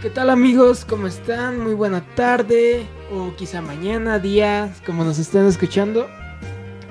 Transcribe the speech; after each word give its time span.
¿Qué 0.00 0.10
tal 0.10 0.30
amigos? 0.30 0.84
¿Cómo 0.84 1.08
están? 1.08 1.60
Muy 1.60 1.74
buena 1.74 2.04
tarde 2.14 2.86
o 3.12 3.34
quizá 3.34 3.60
mañana, 3.60 4.20
día, 4.20 4.72
como 4.86 5.02
nos 5.02 5.18
estén 5.18 5.44
escuchando. 5.46 6.06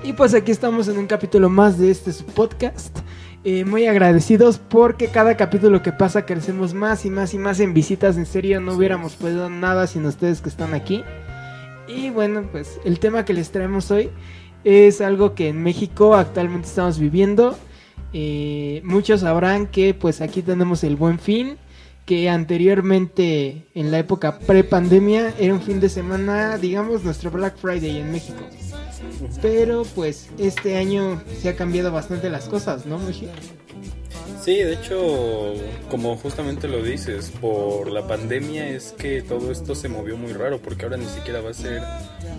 Y 0.03 0.11
pues 0.11 0.33
aquí 0.33 0.51
estamos 0.51 0.89
en 0.89 0.97
un 0.97 1.07
capítulo 1.07 1.47
más 1.47 1.79
de 1.79 1.89
este 1.89 2.11
su 2.11 2.25
podcast. 2.25 2.99
Eh, 3.45 3.63
muy 3.63 3.85
agradecidos 3.85 4.57
porque 4.57 5.07
cada 5.07 5.37
capítulo 5.37 5.81
que 5.81 5.93
pasa 5.93 6.25
crecemos 6.25 6.73
más 6.73 7.05
y 7.05 7.09
más 7.09 7.33
y 7.33 7.37
más 7.37 7.61
en 7.61 7.73
visitas. 7.73 8.17
En 8.17 8.25
serio, 8.25 8.59
no 8.59 8.73
hubiéramos 8.73 9.15
podido 9.15 9.49
nada 9.49 9.87
sin 9.87 10.05
ustedes 10.05 10.41
que 10.41 10.49
están 10.49 10.73
aquí. 10.73 11.05
Y 11.87 12.09
bueno, 12.09 12.43
pues 12.51 12.77
el 12.83 12.99
tema 12.99 13.23
que 13.23 13.33
les 13.33 13.51
traemos 13.51 13.89
hoy 13.89 14.09
es 14.65 14.99
algo 14.99 15.33
que 15.33 15.47
en 15.47 15.63
México 15.63 16.13
actualmente 16.13 16.67
estamos 16.67 16.99
viviendo. 16.99 17.57
Eh, 18.11 18.81
muchos 18.83 19.21
sabrán 19.21 19.67
que 19.67 19.93
pues 19.93 20.19
aquí 20.19 20.41
tenemos 20.41 20.83
el 20.83 20.97
buen 20.97 21.19
fin 21.19 21.57
que 22.07 22.29
anteriormente 22.29 23.67
en 23.75 23.91
la 23.91 23.99
época 23.99 24.39
pre-pandemia 24.39 25.33
era 25.37 25.53
un 25.53 25.61
fin 25.61 25.81
de 25.81 25.89
semana, 25.89 26.57
digamos, 26.57 27.03
nuestro 27.03 27.29
Black 27.29 27.57
Friday 27.57 27.97
en 27.97 28.13
México. 28.13 28.39
Pero 29.41 29.83
pues 29.93 30.29
este 30.37 30.77
año 30.77 31.21
se 31.41 31.49
ha 31.49 31.57
cambiado 31.57 31.91
bastante 31.91 32.29
las 32.29 32.45
cosas, 32.45 32.85
¿no, 32.85 32.97
Moshi? 32.97 33.27
Sí, 34.41 34.53
de 34.53 34.75
hecho, 34.75 35.53
como 35.91 36.15
justamente 36.15 36.69
lo 36.69 36.81
dices, 36.81 37.29
por 37.41 37.91
la 37.91 38.07
pandemia 38.07 38.69
es 38.69 38.95
que 38.97 39.21
todo 39.21 39.51
esto 39.51 39.75
se 39.75 39.89
movió 39.89 40.15
muy 40.15 40.31
raro, 40.31 40.61
porque 40.61 40.85
ahora 40.85 40.95
ni 40.95 41.07
siquiera 41.07 41.41
va 41.41 41.49
a 41.49 41.53
ser 41.53 41.81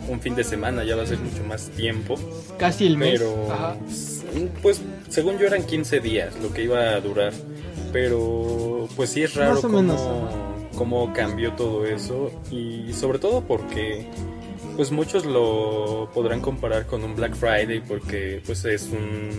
un 0.09 0.19
fin 0.19 0.35
de 0.35 0.45
semana, 0.45 0.83
ya 0.83 0.97
va 0.97 1.03
a 1.03 1.07
ser 1.07 1.19
mucho 1.19 1.45
más 1.45 1.69
tiempo. 1.69 2.15
Casi 2.57 2.87
el 2.87 2.97
mes. 2.97 3.21
Pero, 3.21 3.77
pues, 4.63 4.81
según 5.11 5.37
yo 5.37 5.47
eran 5.47 5.65
15 5.65 6.01
días 6.01 6.35
lo 6.43 6.55
que 6.55 6.63
iba 6.63 6.95
a 6.95 7.01
durar. 7.03 7.35
Pero 7.93 8.89
pues 8.97 9.11
sí 9.11 9.23
es 9.23 9.35
raro 9.35 9.61
cómo, 10.77 11.13
cambió 11.13 11.53
todo 11.55 11.85
eso 11.87 12.31
y 12.51 12.93
sobre 12.93 13.19
todo 13.19 13.43
porque 13.43 14.07
pues 14.77 14.93
muchos 14.93 15.27
lo 15.27 16.09
podrán 16.15 16.41
comparar 16.41 16.87
con 16.87 17.03
un 17.03 17.17
Black 17.17 17.35
Friday 17.35 17.81
porque 17.81 18.41
pues 18.47 18.65
es 18.65 18.89
un 18.93 19.31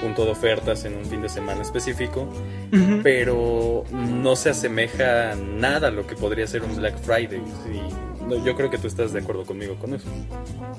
punto 0.00 0.24
de 0.24 0.30
ofertas 0.30 0.86
en 0.86 0.96
un 0.96 1.04
fin 1.04 1.20
de 1.20 1.28
semana 1.28 1.60
específico, 1.60 2.26
pero 3.02 3.84
no 3.92 4.36
se 4.36 4.50
asemeja 4.50 5.34
nada 5.34 5.88
a 5.88 5.90
lo 5.90 6.06
que 6.06 6.16
podría 6.16 6.46
ser 6.46 6.62
un 6.62 6.76
Black 6.76 6.98
Friday. 6.98 7.42
Y 7.70 8.44
yo 8.44 8.56
creo 8.56 8.70
que 8.70 8.78
tú 8.78 8.86
estás 8.86 9.12
de 9.12 9.20
acuerdo 9.20 9.44
conmigo 9.44 9.74
con 9.76 9.94
eso. 9.94 10.06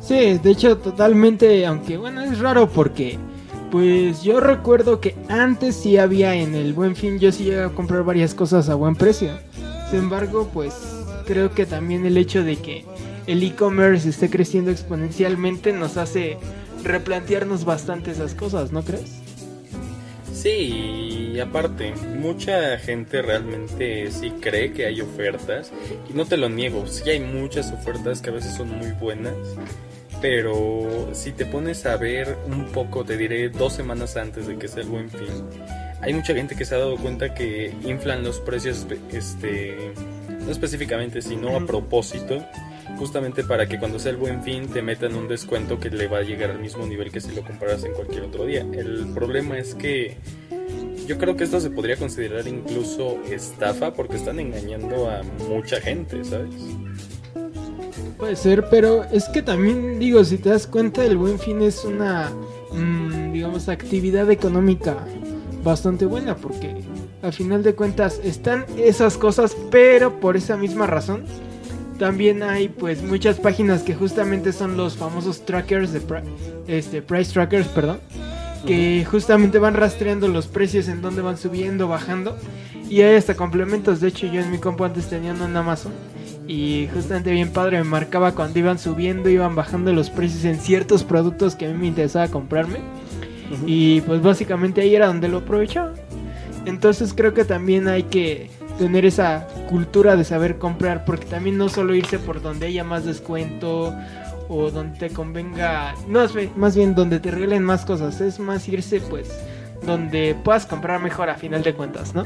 Sí, 0.02 0.40
de 0.42 0.52
hecho 0.52 0.78
totalmente, 0.78 1.66
aunque 1.66 1.98
bueno, 1.98 2.22
es 2.24 2.40
raro 2.40 2.68
porque 2.70 3.20
pues 3.72 4.22
yo 4.22 4.40
recuerdo 4.40 5.00
que 5.00 5.16
antes 5.30 5.76
sí 5.76 5.98
había 5.98 6.36
en 6.36 6.54
el 6.54 6.74
Buen 6.74 6.96
Fin, 6.96 7.20
yo 7.20 7.32
sí 7.32 7.46
llegué 7.46 7.64
a 7.64 7.70
comprar 7.70 8.04
varias 8.04 8.36
cosas 8.36 8.70
a 8.70 8.76
buen 8.76 8.96
precio. 8.96 9.32
Sin 9.90 10.00
embargo, 10.00 10.50
pues 10.54 10.74
creo 11.26 11.54
que 11.54 11.66
también 11.66 12.06
el 12.06 12.18
hecho 12.18 12.44
de 12.44 12.58
que 12.58 12.86
el 13.28 13.42
e-commerce 13.42 14.10
esté 14.10 14.30
creciendo 14.30 14.72
exponencialmente 14.72 15.72
nos 15.72 15.98
hace 15.98 16.38
replantearnos 16.84 17.64
bastante 17.64 18.12
esas 18.12 18.36
cosas, 18.36 18.72
¿no 18.72 18.84
crees? 18.84 19.22
Sí, 20.34 21.32
y 21.34 21.40
aparte, 21.40 21.94
mucha 22.20 22.78
gente 22.80 23.22
realmente 23.22 24.12
sí 24.12 24.32
cree 24.42 24.74
que 24.74 24.86
hay 24.88 25.00
ofertas, 25.00 25.72
y 26.10 26.14
no 26.14 26.26
te 26.26 26.36
lo 26.36 26.50
niego, 26.50 26.88
sí 26.88 27.10
hay 27.10 27.20
muchas 27.20 27.72
ofertas 27.72 28.22
que 28.22 28.32
a 28.32 28.34
veces 28.34 28.56
son 28.56 28.70
muy 28.70 28.92
buenas, 29.00 29.36
pero 30.22 31.10
si 31.14 31.32
te 31.32 31.46
pones 31.46 31.86
a 31.86 31.98
ver 31.98 32.38
un 32.46 32.66
poco, 32.68 33.04
te 33.04 33.18
diré 33.18 33.50
dos 33.50 33.74
semanas 33.74 34.16
antes 34.18 34.48
de 34.48 34.58
que 34.58 34.68
sea 34.68 34.84
el 34.84 34.90
buen 34.90 35.10
fin, 35.10 35.28
hay 36.02 36.14
mucha 36.14 36.34
gente 36.34 36.56
que 36.56 36.64
se 36.64 36.76
ha 36.76 36.78
dado 36.78 36.98
cuenta 36.98 37.34
que 37.34 37.74
inflan 37.84 38.24
los 38.24 38.40
precios, 38.40 38.86
este, 39.12 39.94
no 40.46 40.52
específicamente, 40.52 41.22
sino 41.22 41.56
a 41.56 41.66
propósito, 41.66 42.46
justamente 42.98 43.44
para 43.44 43.68
que 43.68 43.80
cuando 43.80 44.00
sea 44.00 44.12
el 44.12 44.18
buen 44.18 44.44
fin 44.44 44.68
te 44.68 44.82
metan 44.82 45.16
un 45.16 45.28
descuento 45.28 45.80
que 45.80 45.90
le 45.90 46.08
va 46.08 46.20
a 46.20 46.24
llegar 46.24 46.52
al 46.52 46.60
mismo 46.60 46.86
nivel 46.86 47.12
que 47.12 47.20
si 47.20 47.34
lo 47.36 47.44
comparas 47.44 47.84
en 47.84 47.94
cualquier 47.94 48.24
otro 48.24 48.46
día. 48.46 48.62
El 48.62 49.12
problema 49.14 49.58
es 49.58 49.76
que 49.76 50.18
yo 51.08 51.18
creo 51.18 51.36
que 51.36 51.44
esto 51.44 51.60
se 51.60 51.72
podría 51.72 51.98
considerar 51.98 52.48
incluso 52.48 53.20
estafa 53.30 53.94
porque 53.94 54.18
están 54.18 54.40
engañando 54.40 55.10
a 55.10 55.24
mucha 55.50 55.82
gente, 55.82 56.24
¿sabes? 56.24 56.54
Puede 58.22 58.36
ser, 58.36 58.70
pero 58.70 59.04
es 59.06 59.28
que 59.30 59.42
también 59.42 59.98
digo, 59.98 60.24
si 60.24 60.38
te 60.38 60.50
das 60.50 60.68
cuenta, 60.68 61.04
el 61.04 61.18
buen 61.18 61.40
fin 61.40 61.60
es 61.64 61.84
una, 61.84 62.30
mm, 62.72 63.34
digamos, 63.34 63.68
actividad 63.68 64.30
económica 64.30 64.96
bastante 65.64 66.06
buena 66.06 66.36
porque 66.36 66.84
al 67.24 67.34
final 67.34 67.64
de 67.64 67.74
cuentas 67.74 68.22
están 68.24 68.68
esas 68.78 69.18
cosas, 69.18 69.58
pero 69.72 70.20
por 70.20 70.38
esa 70.38 70.56
misma 70.56 70.86
razón 70.86 71.24
también 71.98 72.44
hay 72.44 72.70
pues 72.70 73.02
muchas 73.02 73.40
páginas 73.40 73.82
que 73.82 73.96
justamente 73.96 74.54
son 74.54 74.78
los 74.78 74.98
famosos 74.98 75.44
trackers 75.44 75.92
de 75.92 76.04
este 76.68 77.02
price 77.02 77.34
trackers, 77.34 77.70
perdón, 77.70 78.02
que 78.68 79.04
justamente 79.04 79.58
van 79.58 79.74
rastreando 79.74 80.28
los 80.28 80.46
precios 80.46 80.88
en 80.90 81.02
donde 81.02 81.24
van 81.24 81.40
subiendo, 81.40 81.88
bajando 81.88 82.38
y 82.88 83.02
hay 83.02 83.16
hasta 83.16 83.34
complementos. 83.34 84.00
De 84.00 84.10
hecho, 84.10 84.28
yo 84.28 84.42
en 84.42 84.52
mi 84.52 84.60
compu 84.60 84.84
antes 84.84 85.10
tenía 85.10 85.32
uno 85.32 85.46
en 85.46 85.58
Amazon 85.58 85.92
y 86.52 86.90
justamente 86.94 87.32
bien 87.32 87.54
padre 87.54 87.78
me 87.78 87.86
marcaba 87.86 88.34
cuando 88.34 88.60
iban 88.60 88.78
subiendo, 88.78 89.30
iban 89.30 89.56
bajando 89.56 89.94
los 89.94 90.10
precios 90.10 90.44
en 90.44 90.60
ciertos 90.60 91.06
productos 91.06 91.56
que 91.56 91.66
a 91.66 91.70
mí 91.70 91.78
me 91.78 91.88
interesaba 91.88 92.28
comprarme. 92.28 92.80
Y 93.66 94.02
pues 94.02 94.22
básicamente 94.22 94.82
ahí 94.82 94.94
era 94.94 95.08
donde 95.08 95.30
lo 95.30 95.38
aprovechaba. 95.38 95.94
Entonces 96.66 97.14
creo 97.14 97.34
que 97.34 97.46
también 97.46 97.88
hay 97.88 98.04
que 98.04 98.50
tener 98.78 99.06
esa 99.06 99.48
cultura 99.70 100.18
de 100.18 100.26
saber 100.26 100.58
comprar, 100.58 101.06
porque 101.06 101.26
también 101.26 101.58
no 101.58 101.70
solo 101.70 101.96
irse 101.96 102.20
por 102.20 102.42
donde 102.42 102.68
haya 102.68 102.84
más 102.84 103.06
descuento 103.06 103.96
o 104.50 104.72
donde 104.72 105.00
te 105.00 105.10
convenga, 105.10 105.96
no, 106.10 106.28
más 106.58 106.76
bien 106.76 106.96
donde 106.96 107.22
te 107.22 107.32
regalen 107.32 107.64
más 107.64 107.86
cosas, 107.86 108.20
es 108.20 108.42
más 108.42 108.68
irse 108.68 109.00
pues 109.00 109.30
donde 109.86 110.36
puedas 110.44 110.66
comprar 110.66 111.02
mejor 111.02 111.30
a 111.30 111.36
final 111.36 111.64
de 111.64 111.74
cuentas, 111.74 112.14
¿no? 112.14 112.26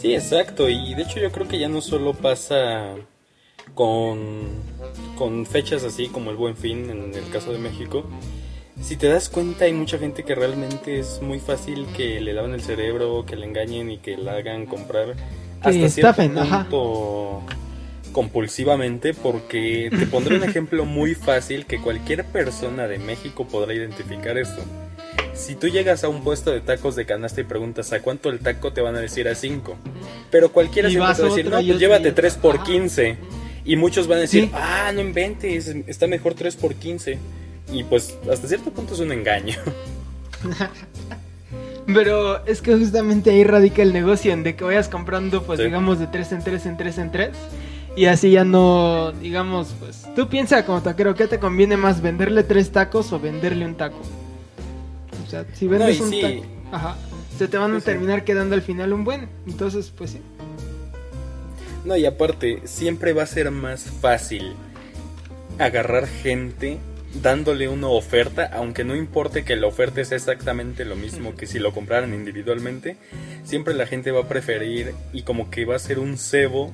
Sí, 0.00 0.14
exacto. 0.14 0.68
Y 0.68 0.94
de 0.94 1.02
hecho 1.02 1.20
yo 1.20 1.30
creo 1.30 1.46
que 1.46 1.58
ya 1.58 1.68
no 1.68 1.82
solo 1.82 2.14
pasa 2.14 2.94
con, 3.74 4.48
con 5.16 5.44
fechas 5.44 5.84
así 5.84 6.08
como 6.08 6.30
el 6.30 6.36
Buen 6.36 6.56
Fin 6.56 6.88
en 6.88 7.14
el 7.14 7.28
caso 7.30 7.52
de 7.52 7.58
México. 7.58 8.04
Si 8.80 8.96
te 8.96 9.08
das 9.08 9.28
cuenta 9.28 9.66
hay 9.66 9.74
mucha 9.74 9.98
gente 9.98 10.24
que 10.24 10.34
realmente 10.34 10.98
es 10.98 11.20
muy 11.20 11.38
fácil 11.38 11.86
que 11.94 12.18
le 12.20 12.32
laven 12.32 12.54
el 12.54 12.62
cerebro, 12.62 13.26
que 13.26 13.36
le 13.36 13.44
engañen 13.44 13.90
y 13.90 13.98
que 13.98 14.16
la 14.16 14.36
hagan 14.36 14.64
comprar 14.64 15.16
hasta 15.60 15.88
cierto 15.90 16.22
punto 16.22 17.42
compulsivamente 18.12 19.12
porque 19.12 19.90
te 19.90 20.06
pondré 20.06 20.36
un 20.36 20.44
ejemplo 20.48 20.86
muy 20.86 21.14
fácil 21.14 21.66
que 21.66 21.78
cualquier 21.78 22.24
persona 22.24 22.88
de 22.88 22.98
México 22.98 23.46
podrá 23.46 23.74
identificar 23.74 24.38
esto. 24.38 24.62
Si 25.40 25.54
tú 25.54 25.68
llegas 25.68 26.04
a 26.04 26.10
un 26.10 26.22
puesto 26.22 26.50
de 26.50 26.60
tacos 26.60 26.96
de 26.96 27.06
canasta 27.06 27.40
y 27.40 27.44
preguntas 27.44 27.94
a 27.94 28.02
cuánto 28.02 28.28
el 28.28 28.40
taco, 28.40 28.74
te 28.74 28.82
van 28.82 28.94
a 28.94 29.00
decir 29.00 29.26
a 29.26 29.34
5. 29.34 29.74
Pero 30.30 30.52
cualquiera 30.52 30.90
se 30.90 30.98
va 30.98 31.10
a 31.10 31.14
decir, 31.14 31.46
no, 31.46 31.52
pues 31.52 31.78
llévate 31.78 32.12
3 32.12 32.34
por 32.34 32.62
15. 32.62 33.16
Y 33.64 33.76
muchos 33.76 34.06
van 34.06 34.18
a 34.18 34.20
decir, 34.22 34.50
ah, 34.52 34.92
no 34.94 35.00
inventes, 35.00 35.68
está 35.86 36.06
mejor 36.06 36.34
3 36.34 36.56
por 36.56 36.74
15. 36.74 37.18
Y 37.72 37.84
pues 37.84 38.18
hasta 38.30 38.48
cierto 38.48 38.70
punto 38.70 38.92
es 38.92 39.00
un 39.00 39.12
engaño. 39.12 39.56
Pero 41.86 42.44
es 42.44 42.60
que 42.60 42.76
justamente 42.76 43.30
ahí 43.30 43.42
radica 43.42 43.80
el 43.80 43.94
negocio, 43.94 44.32
en 44.34 44.42
de 44.42 44.54
que 44.56 44.64
vayas 44.64 44.90
comprando, 44.90 45.42
pues 45.44 45.58
digamos, 45.58 45.98
de 45.98 46.06
3 46.06 46.32
en 46.32 46.44
3 46.44 46.66
en 46.66 46.76
3 46.76 46.98
en 46.98 47.12
3. 47.12 47.30
Y 47.96 48.04
así 48.04 48.30
ya 48.30 48.44
no, 48.44 49.12
digamos, 49.12 49.74
pues 49.80 50.06
tú 50.14 50.28
piensa 50.28 50.66
como 50.66 50.82
taquero, 50.82 51.14
¿qué 51.14 51.26
te 51.26 51.38
conviene 51.38 51.78
más, 51.78 52.02
venderle 52.02 52.42
3 52.42 52.72
tacos 52.72 53.10
o 53.12 53.18
venderle 53.18 53.64
un 53.64 53.74
taco? 53.74 54.00
Sea, 55.30 55.46
si 55.54 55.68
vendes 55.68 56.00
un 56.00 56.12
ajá, 56.72 56.96
se 57.38 57.46
te 57.46 57.56
van 57.56 57.74
a 57.74 57.80
terminar 57.80 58.24
quedando 58.24 58.56
al 58.56 58.62
final 58.62 58.92
un 58.92 59.04
buen. 59.04 59.28
Entonces, 59.46 59.92
pues 59.96 60.10
sí. 60.10 60.20
No, 61.84 61.96
y 61.96 62.04
aparte, 62.04 62.60
siempre 62.64 63.12
va 63.12 63.22
a 63.22 63.26
ser 63.26 63.50
más 63.52 63.84
fácil 63.84 64.54
agarrar 65.58 66.08
gente 66.08 66.78
dándole 67.22 67.68
una 67.68 67.86
oferta, 67.88 68.50
aunque 68.52 68.82
no 68.82 68.96
importe 68.96 69.44
que 69.44 69.54
la 69.54 69.68
oferta 69.68 70.04
sea 70.04 70.16
exactamente 70.16 70.84
lo 70.84 70.96
mismo 70.96 71.36
que 71.36 71.46
si 71.46 71.60
lo 71.60 71.72
compraran 71.72 72.12
individualmente, 72.12 72.96
siempre 73.44 73.74
la 73.74 73.86
gente 73.86 74.10
va 74.10 74.22
a 74.22 74.28
preferir 74.28 74.94
y 75.12 75.22
como 75.22 75.48
que 75.48 75.64
va 75.64 75.76
a 75.76 75.78
ser 75.78 75.98
un 76.00 76.18
cebo 76.18 76.72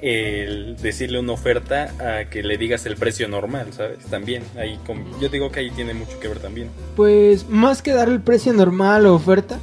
el 0.00 0.76
decirle 0.76 1.18
una 1.18 1.32
oferta 1.32 1.94
a 1.98 2.28
que 2.28 2.42
le 2.42 2.58
digas 2.58 2.86
el 2.86 2.96
precio 2.96 3.28
normal, 3.28 3.68
¿sabes? 3.72 3.98
También, 4.10 4.42
ahí 4.56 4.78
yo 5.20 5.28
digo 5.28 5.50
que 5.50 5.60
ahí 5.60 5.70
tiene 5.70 5.94
mucho 5.94 6.18
que 6.20 6.28
ver 6.28 6.38
también. 6.38 6.68
Pues 6.96 7.48
más 7.48 7.82
que 7.82 7.92
dar 7.92 8.08
el 8.08 8.20
precio 8.20 8.52
normal 8.52 9.06
o 9.06 9.14
oferta, 9.14 9.58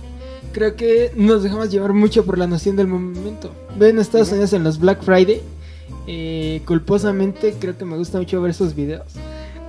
creo 0.52 0.76
que 0.76 1.12
nos 1.16 1.44
dejamos 1.44 1.70
llevar 1.70 1.94
mucho 1.94 2.26
por 2.26 2.38
la 2.38 2.48
noción 2.48 2.76
del 2.76 2.88
momento. 2.88 3.54
Ven 3.78 4.00
Estados 4.00 4.32
Unidos 4.32 4.54
en 4.54 4.64
los 4.64 4.80
Black 4.80 5.04
Friday, 5.04 5.42
eh, 6.08 6.62
culposamente 6.66 7.54
creo 7.60 7.78
que 7.78 7.86
me 7.86 7.98
gusta 7.98 8.18
mucho 8.18 8.42
ver 8.42 8.52
esos 8.52 8.76
videos. 8.76 9.14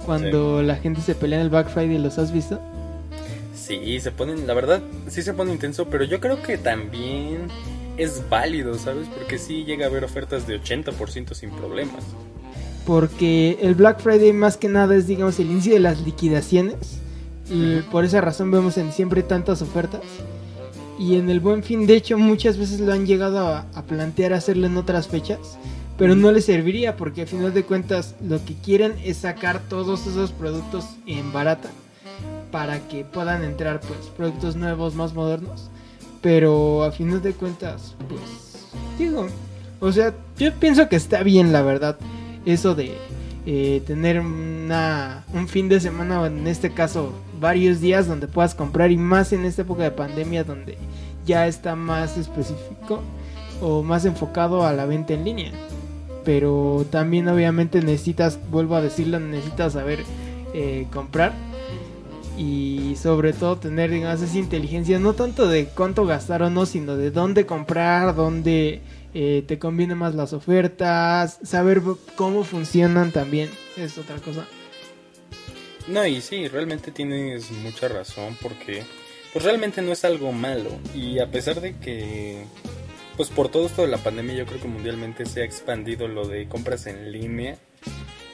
Cuando 0.06 0.62
la 0.62 0.76
gente 0.76 1.00
se 1.00 1.14
pelea 1.14 1.38
en 1.38 1.44
el 1.44 1.50
Black 1.50 1.68
Friday, 1.68 1.98
¿los 1.98 2.18
has 2.18 2.32
visto? 2.32 2.60
Sí, 3.54 4.00
se 4.00 4.10
ponen, 4.10 4.46
la 4.46 4.54
verdad, 4.54 4.82
sí 5.06 5.22
se 5.22 5.32
pone 5.32 5.52
intenso, 5.52 5.86
pero 5.86 6.04
yo 6.04 6.18
creo 6.18 6.42
que 6.42 6.58
también 6.58 7.48
es 7.96 8.28
válido, 8.28 8.78
¿sabes? 8.78 9.08
Porque 9.08 9.38
sí 9.38 9.64
llega 9.64 9.86
a 9.86 9.88
haber 9.88 10.04
ofertas 10.04 10.46
de 10.46 10.60
80% 10.60 11.34
sin 11.34 11.50
problemas. 11.50 12.04
Porque 12.86 13.58
el 13.60 13.74
Black 13.74 14.00
Friday 14.00 14.32
más 14.32 14.56
que 14.56 14.68
nada 14.68 14.96
es, 14.96 15.06
digamos, 15.06 15.38
el 15.38 15.50
inicio 15.50 15.74
de 15.74 15.80
las 15.80 16.00
liquidaciones. 16.00 16.76
Y 17.50 17.80
por 17.90 18.04
esa 18.04 18.20
razón 18.20 18.50
vemos 18.50 18.78
en 18.78 18.92
siempre 18.92 19.22
tantas 19.22 19.62
ofertas. 19.62 20.00
Y 20.98 21.16
en 21.16 21.30
el 21.30 21.40
buen 21.40 21.62
fin, 21.62 21.86
de 21.86 21.96
hecho, 21.96 22.18
muchas 22.18 22.56
veces 22.56 22.80
lo 22.80 22.92
han 22.92 23.06
llegado 23.06 23.46
a, 23.46 23.66
a 23.74 23.82
plantear 23.82 24.32
hacerlo 24.32 24.66
en 24.66 24.76
otras 24.76 25.08
fechas. 25.08 25.58
Pero 25.98 26.16
no 26.16 26.32
les 26.32 26.46
serviría 26.46 26.96
porque 26.96 27.22
a 27.22 27.26
final 27.26 27.52
de 27.52 27.64
cuentas 27.64 28.16
lo 28.22 28.42
que 28.44 28.54
quieren 28.54 28.94
es 29.04 29.18
sacar 29.18 29.60
todos 29.68 30.06
esos 30.06 30.32
productos 30.32 30.86
en 31.06 31.32
barata 31.32 31.70
para 32.50 32.86
que 32.88 33.04
puedan 33.04 33.44
entrar 33.44 33.80
pues 33.80 33.98
productos 34.16 34.56
nuevos, 34.56 34.94
más 34.94 35.14
modernos. 35.14 35.70
Pero 36.22 36.84
a 36.84 36.92
final 36.92 37.20
de 37.20 37.32
cuentas, 37.32 37.94
pues 38.08 38.66
digo, 38.98 39.26
o 39.80 39.92
sea, 39.92 40.14
yo 40.38 40.54
pienso 40.54 40.88
que 40.88 40.96
está 40.96 41.22
bien 41.22 41.52
la 41.52 41.62
verdad 41.62 41.98
eso 42.46 42.74
de 42.74 42.96
eh, 43.44 43.82
tener 43.86 44.20
una, 44.20 45.24
un 45.34 45.48
fin 45.48 45.69
de 45.69 45.80
semana 45.80 46.20
o 46.20 46.26
en 46.26 46.46
este 46.46 46.70
caso 46.70 47.12
varios 47.40 47.80
días 47.80 48.06
donde 48.06 48.28
puedas 48.28 48.54
comprar 48.54 48.92
y 48.92 48.96
más 48.96 49.32
en 49.32 49.44
esta 49.44 49.62
época 49.62 49.82
de 49.82 49.90
pandemia 49.90 50.44
donde 50.44 50.78
ya 51.26 51.48
está 51.48 51.74
más 51.74 52.16
específico 52.16 53.00
o 53.60 53.82
más 53.82 54.04
enfocado 54.04 54.64
a 54.64 54.72
la 54.72 54.86
venta 54.86 55.14
en 55.14 55.24
línea. 55.24 55.52
Pero 56.24 56.86
también 56.90 57.26
obviamente 57.28 57.80
necesitas, 57.80 58.38
vuelvo 58.50 58.76
a 58.76 58.80
decirlo, 58.80 59.19
necesitas 59.19 59.72
saber 59.72 60.04
eh, 60.54 60.86
comprar 60.92 61.32
y 62.37 62.96
sobre 62.96 63.32
todo 63.32 63.56
tener, 63.58 63.90
digamos, 63.90 64.23
esa 64.23 64.38
inteligencia, 64.38 64.99
no 64.99 65.14
tanto 65.14 65.49
de 65.49 65.67
cuánto 65.67 66.06
gastar 66.06 66.43
o 66.43 66.50
no, 66.50 66.67
sino 66.67 66.96
de 66.96 67.11
dónde 67.11 67.46
comprar, 67.46 68.14
dónde 68.14 68.81
eh, 69.14 69.44
te 69.46 69.58
conviene 69.58 69.94
más 69.94 70.14
las 70.14 70.32
ofertas, 70.32 71.38
saber 71.43 71.82
cómo 72.17 72.44
funcionan 72.44 73.12
también, 73.12 73.50
es 73.76 73.99
otra 73.99 74.17
cosa. 74.17 74.46
No, 75.88 76.06
y 76.06 76.20
sí, 76.20 76.49
realmente 76.49 76.93
tienes 76.93 77.50
mucha 77.50 77.88
razón 77.88 78.37
porque 78.40 78.84
pues 79.32 79.44
realmente 79.44 79.82
no 79.82 79.93
es 79.93 80.05
algo 80.05 80.32
malo 80.32 80.70
y 80.94 81.19
a 81.19 81.31
pesar 81.31 81.61
de 81.61 81.76
que 81.76 82.44
pues 83.17 83.29
por 83.29 83.49
todo 83.49 83.67
esto 83.67 83.82
de 83.82 83.88
la 83.88 83.99
pandemia 83.99 84.34
yo 84.34 84.46
creo 84.46 84.61
que 84.61 84.69
mundialmente 84.69 85.26
se 85.26 85.43
ha 85.43 85.44
expandido 85.44 86.08
lo 86.08 86.26
de 86.26 86.49
compras 86.49 86.87
en 86.87 87.12
línea. 87.12 87.58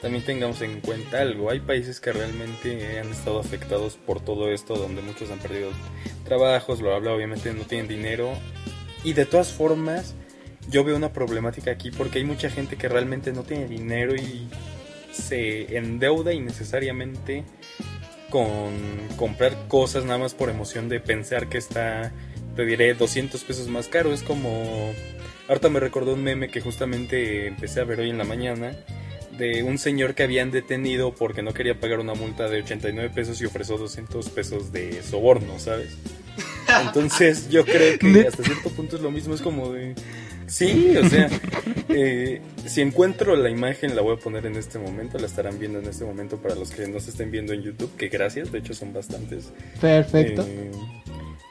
También 0.01 0.23
tengamos 0.23 0.61
en 0.61 0.79
cuenta 0.79 1.19
algo, 1.19 1.49
hay 1.49 1.59
países 1.59 1.99
que 1.99 2.13
realmente 2.13 2.99
han 2.99 3.09
estado 3.11 3.39
afectados 3.39 3.97
por 3.97 4.21
todo 4.21 4.49
esto, 4.51 4.75
donde 4.75 5.01
muchos 5.01 5.29
han 5.29 5.39
perdido 5.39 5.71
trabajos, 6.23 6.79
lo 6.79 6.95
habla, 6.95 7.13
obviamente 7.13 7.53
no 7.53 7.63
tienen 7.63 7.87
dinero. 7.87 8.31
Y 9.03 9.13
de 9.13 9.25
todas 9.25 9.51
formas, 9.51 10.15
yo 10.69 10.83
veo 10.83 10.95
una 10.95 11.11
problemática 11.11 11.71
aquí 11.71 11.91
porque 11.91 12.19
hay 12.19 12.25
mucha 12.25 12.49
gente 12.49 12.77
que 12.77 12.87
realmente 12.87 13.33
no 13.33 13.43
tiene 13.43 13.67
dinero 13.67 14.15
y 14.15 14.47
se 15.11 15.77
endeuda 15.77 16.33
innecesariamente 16.33 17.43
con 18.29 18.71
comprar 19.17 19.67
cosas 19.67 20.05
nada 20.05 20.19
más 20.19 20.33
por 20.33 20.49
emoción 20.49 20.87
de 20.87 20.99
pensar 20.99 21.49
que 21.49 21.57
está 21.57 22.13
te 22.55 22.65
diré 22.65 22.93
200 22.93 23.41
pesos 23.43 23.67
más 23.67 23.87
caro. 23.87 24.11
Es 24.13 24.21
como... 24.21 24.93
Ahorita 25.47 25.69
me 25.69 25.79
recordó 25.79 26.13
un 26.13 26.23
meme 26.23 26.49
que 26.49 26.61
justamente 26.61 27.47
empecé 27.47 27.79
a 27.79 27.85
ver 27.85 28.01
hoy 28.01 28.09
en 28.09 28.17
la 28.17 28.23
mañana 28.23 28.73
de 29.39 29.63
un 29.63 29.77
señor 29.79 30.13
que 30.13 30.23
habían 30.23 30.51
detenido 30.51 31.15
porque 31.15 31.41
no 31.41 31.53
quería 31.53 31.79
pagar 31.79 31.99
una 31.99 32.13
multa 32.13 32.47
de 32.49 32.61
89 32.61 33.11
pesos 33.15 33.41
y 33.41 33.45
ofreció 33.45 33.77
200 33.77 34.29
pesos 34.29 34.71
de 34.71 35.01
soborno, 35.01 35.57
¿sabes? 35.57 35.97
Entonces 36.85 37.49
yo 37.49 37.65
creo 37.65 37.97
que 37.97 38.27
hasta 38.27 38.43
cierto 38.43 38.69
punto 38.69 38.97
es 38.97 39.01
lo 39.01 39.09
mismo, 39.09 39.33
es 39.33 39.41
como 39.41 39.71
de... 39.71 39.95
Sí, 40.45 40.95
o 40.97 41.07
sea, 41.07 41.29
eh, 41.89 42.41
si 42.65 42.81
encuentro 42.81 43.35
la 43.35 43.51
imagen 43.51 43.95
la 43.95 44.01
voy 44.01 44.15
a 44.15 44.19
poner 44.19 44.47
en 44.47 44.55
este 44.55 44.79
momento, 44.79 45.19
la 45.19 45.27
estarán 45.27 45.59
viendo 45.59 45.77
en 45.77 45.85
este 45.85 46.05
momento 46.05 46.37
para 46.37 46.55
los 46.55 46.71
que 46.71 46.87
no 46.87 46.99
se 46.99 47.11
estén 47.11 47.29
viendo 47.29 47.53
en 47.53 47.61
YouTube, 47.61 47.95
que 47.95 48.07
gracias, 48.07 48.51
de 48.51 48.57
hecho 48.57 48.73
son 48.73 48.91
bastantes. 48.91 49.51
Perfecto. 49.79 50.43
Eh, 50.47 50.71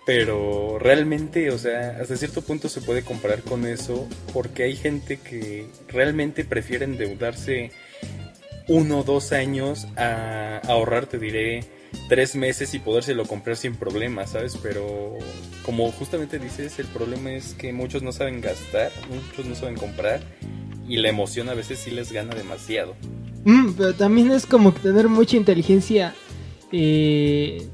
pero 0.08 0.78
realmente, 0.78 1.50
o 1.50 1.58
sea, 1.58 1.99
hasta 2.00 2.16
cierto 2.16 2.40
punto 2.40 2.70
se 2.70 2.81
puede 2.81 3.02
comparar 3.02 3.43
con 3.43 3.66
eso 3.66 4.08
porque 4.32 4.62
hay 4.62 4.75
gente 4.75 5.19
que 5.19 5.66
realmente 5.87 6.46
prefiere 6.46 6.87
endeudarse 6.87 7.72
uno 8.69 9.00
o 9.00 9.05
dos 9.05 9.32
años 9.32 9.87
a 9.99 10.62
ahorrar, 10.66 11.08
te 11.08 11.19
diré, 11.19 11.62
tres 12.08 12.37
meses 12.37 12.72
y 12.72 12.78
podérselo 12.78 13.26
comprar 13.26 13.58
sin 13.58 13.75
problemas, 13.75 14.31
¿sabes? 14.31 14.56
Pero 14.62 15.19
como 15.62 15.93
justamente 15.93 16.38
dices, 16.38 16.78
el 16.78 16.87
problema 16.87 17.32
es 17.32 17.52
que 17.52 17.75
muchos 17.75 18.02
no 18.02 18.11
saben 18.11 18.40
gastar, 18.40 18.90
muchos 19.11 19.44
no 19.44 19.54
saben 19.54 19.76
comprar 19.76 20.22
y 20.88 20.96
la 20.96 21.11
emoción 21.11 21.50
a 21.50 21.54
veces 21.54 21.81
sí 21.81 21.90
les 21.90 22.12
gana 22.12 22.34
demasiado. 22.34 22.96
Mm, 23.44 23.72
pero 23.72 23.93
también 23.94 24.31
es 24.31 24.46
como 24.46 24.72
tener 24.72 25.06
mucha 25.06 25.37
inteligencia. 25.37 26.14
Eh 26.72 27.69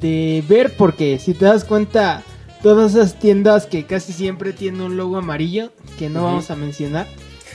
de 0.00 0.42
ver 0.48 0.76
porque 0.76 1.18
si 1.18 1.34
te 1.34 1.44
das 1.44 1.64
cuenta 1.64 2.22
todas 2.62 2.94
esas 2.94 3.18
tiendas 3.18 3.66
que 3.66 3.84
casi 3.84 4.12
siempre 4.12 4.52
tienen 4.52 4.80
un 4.80 4.96
logo 4.96 5.16
amarillo 5.16 5.72
que 5.98 6.08
no 6.08 6.24
vamos 6.24 6.50
a 6.50 6.56
mencionar 6.56 7.06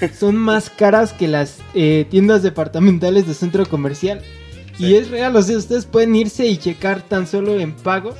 son 0.07 0.36
más 0.38 0.69
caras 0.69 1.13
que 1.13 1.27
las 1.27 1.59
eh, 1.74 2.06
tiendas 2.09 2.44
departamentales 2.44 3.27
de 3.27 3.33
centro 3.33 3.65
comercial. 3.65 4.21
Y 4.77 4.95
es 4.95 5.09
real 5.09 5.36
o 5.36 5.41
sea 5.41 5.57
ustedes 5.57 5.86
pueden 5.86 6.15
irse 6.15 6.45
y 6.45 6.57
checar 6.57 7.01
tan 7.01 7.27
solo 7.27 7.59
en 7.59 7.74
pagos 7.74 8.15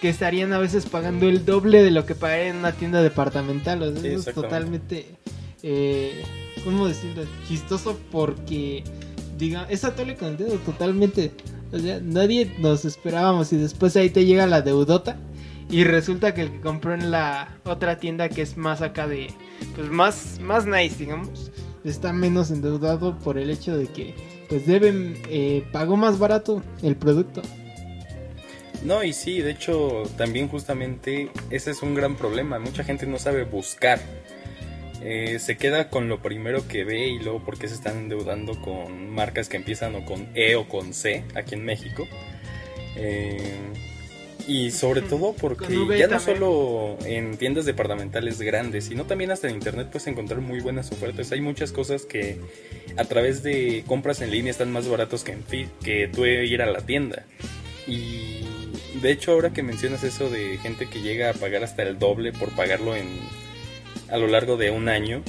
que 0.00 0.08
estarían 0.08 0.52
a 0.54 0.58
veces 0.58 0.86
pagando 0.86 1.28
el 1.28 1.44
doble 1.44 1.82
de 1.82 1.90
lo 1.90 2.06
que 2.06 2.14
pagarían 2.14 2.48
en 2.48 2.56
una 2.60 2.72
tienda 2.72 3.02
departamental. 3.02 3.82
O 3.82 3.92
sea, 3.92 4.10
eso 4.10 4.30
es 4.30 4.34
totalmente 4.34 5.06
eh, 5.62 6.22
cómo 6.64 6.88
decirlo 6.88 7.24
chistoso 7.46 7.98
porque 8.10 8.84
diga 9.38 9.66
es 9.70 9.84
atole 9.84 10.16
con 10.16 10.36
el 10.38 10.58
totalmente 10.60 11.32
o 11.72 11.78
sea, 11.78 12.00
nadie 12.02 12.50
nos 12.58 12.84
esperábamos 12.84 13.52
y 13.52 13.56
después 13.56 13.96
ahí 13.96 14.10
te 14.10 14.24
llega 14.24 14.46
la 14.46 14.62
deudota 14.62 15.18
y 15.70 15.84
resulta 15.84 16.32
que 16.32 16.42
el 16.42 16.52
que 16.52 16.60
compró 16.60 16.94
en 16.94 17.10
la 17.10 17.58
otra 17.64 17.98
tienda 17.98 18.30
que 18.30 18.40
es 18.40 18.56
más 18.56 18.80
acá 18.80 19.06
de, 19.06 19.28
pues 19.76 19.90
más, 19.90 20.38
más 20.40 20.64
nice, 20.66 20.96
digamos, 20.98 21.50
está 21.84 22.12
menos 22.12 22.50
endeudado 22.50 23.18
por 23.18 23.36
el 23.36 23.50
hecho 23.50 23.76
de 23.76 23.86
que 23.86 24.14
pues 24.48 24.66
deben, 24.66 25.20
eh, 25.28 25.66
pagó 25.70 25.96
más 25.96 26.18
barato 26.18 26.62
el 26.82 26.96
producto. 26.96 27.42
No, 28.82 29.02
y 29.02 29.12
sí, 29.12 29.42
de 29.42 29.50
hecho, 29.50 30.04
también 30.16 30.48
justamente 30.48 31.30
ese 31.50 31.72
es 31.72 31.82
un 31.82 31.94
gran 31.94 32.16
problema. 32.16 32.58
Mucha 32.58 32.84
gente 32.84 33.06
no 33.06 33.18
sabe 33.18 33.44
buscar. 33.44 33.98
Eh, 35.02 35.38
se 35.38 35.56
queda 35.56 35.90
con 35.90 36.08
lo 36.08 36.20
primero 36.20 36.66
que 36.66 36.84
ve 36.84 37.08
y 37.08 37.18
luego 37.18 37.42
porque 37.44 37.68
se 37.68 37.74
están 37.74 37.98
endeudando 37.98 38.60
con 38.60 39.10
marcas 39.10 39.48
que 39.48 39.56
empiezan 39.56 39.94
o 39.94 40.04
con 40.04 40.28
E 40.34 40.56
o 40.56 40.68
con 40.68 40.92
C 40.92 41.24
aquí 41.34 41.54
en 41.54 41.64
México. 41.64 42.08
Eh, 42.96 43.38
y 44.48 44.70
sobre 44.70 45.02
todo 45.02 45.34
porque 45.34 45.66
ya 45.98 46.06
no 46.06 46.18
solo 46.18 46.96
en 47.04 47.36
tiendas 47.36 47.66
departamentales 47.66 48.40
grandes, 48.40 48.86
sino 48.86 49.04
también 49.04 49.30
hasta 49.30 49.46
en 49.46 49.54
internet 49.54 49.88
puedes 49.92 50.06
encontrar 50.06 50.40
muy 50.40 50.60
buenas 50.60 50.90
ofertas. 50.90 51.30
Hay 51.32 51.42
muchas 51.42 51.70
cosas 51.70 52.06
que 52.06 52.38
a 52.96 53.04
través 53.04 53.42
de 53.42 53.84
compras 53.86 54.22
en 54.22 54.30
línea 54.30 54.50
están 54.50 54.72
más 54.72 54.88
baratos 54.88 55.22
que, 55.22 55.32
en 55.32 55.44
que 55.84 56.08
tú 56.08 56.24
ir 56.24 56.62
a 56.62 56.66
la 56.66 56.80
tienda. 56.80 57.26
Y 57.86 58.40
de 59.02 59.12
hecho 59.12 59.32
ahora 59.32 59.52
que 59.52 59.62
mencionas 59.62 60.02
eso 60.02 60.30
de 60.30 60.56
gente 60.58 60.88
que 60.88 61.02
llega 61.02 61.28
a 61.28 61.34
pagar 61.34 61.62
hasta 61.62 61.82
el 61.82 61.98
doble 61.98 62.32
por 62.32 62.50
pagarlo 62.56 62.96
en 62.96 63.06
a 64.10 64.16
lo 64.16 64.26
largo 64.26 64.56
de 64.56 64.70
un 64.70 64.88
año, 64.88 65.22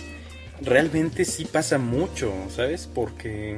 realmente 0.62 1.26
sí 1.26 1.46
pasa 1.46 1.78
mucho, 1.78 2.34
¿sabes? 2.50 2.88
Porque 2.94 3.58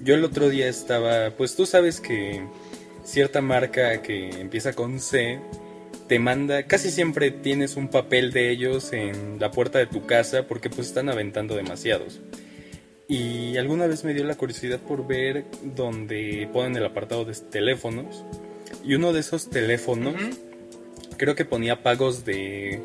yo 0.00 0.14
el 0.14 0.24
otro 0.24 0.48
día 0.48 0.68
estaba, 0.68 1.30
pues 1.30 1.56
tú 1.56 1.66
sabes 1.66 2.00
que 2.00 2.42
cierta 3.04 3.40
marca 3.40 4.02
que 4.02 4.40
empieza 4.40 4.72
con 4.72 5.00
C 5.00 5.40
te 6.08 6.18
manda, 6.18 6.64
casi 6.64 6.90
siempre 6.90 7.30
tienes 7.30 7.76
un 7.76 7.88
papel 7.88 8.32
de 8.32 8.50
ellos 8.50 8.92
en 8.92 9.38
la 9.40 9.50
puerta 9.50 9.78
de 9.78 9.86
tu 9.86 10.04
casa 10.04 10.46
porque 10.46 10.68
pues 10.68 10.88
están 10.88 11.08
aventando 11.08 11.56
demasiados. 11.56 12.20
Y 13.08 13.56
alguna 13.56 13.86
vez 13.86 14.04
me 14.04 14.14
dio 14.14 14.24
la 14.24 14.34
curiosidad 14.34 14.80
por 14.80 15.06
ver 15.06 15.44
donde 15.62 16.48
ponen 16.52 16.76
el 16.76 16.84
apartado 16.84 17.24
de 17.24 17.34
teléfonos. 17.34 18.24
Y 18.84 18.94
uno 18.94 19.12
de 19.12 19.20
esos 19.20 19.50
teléfonos 19.50 20.14
creo 21.16 21.34
que 21.34 21.44
ponía 21.44 21.82
pagos 21.82 22.24
de 22.24 22.82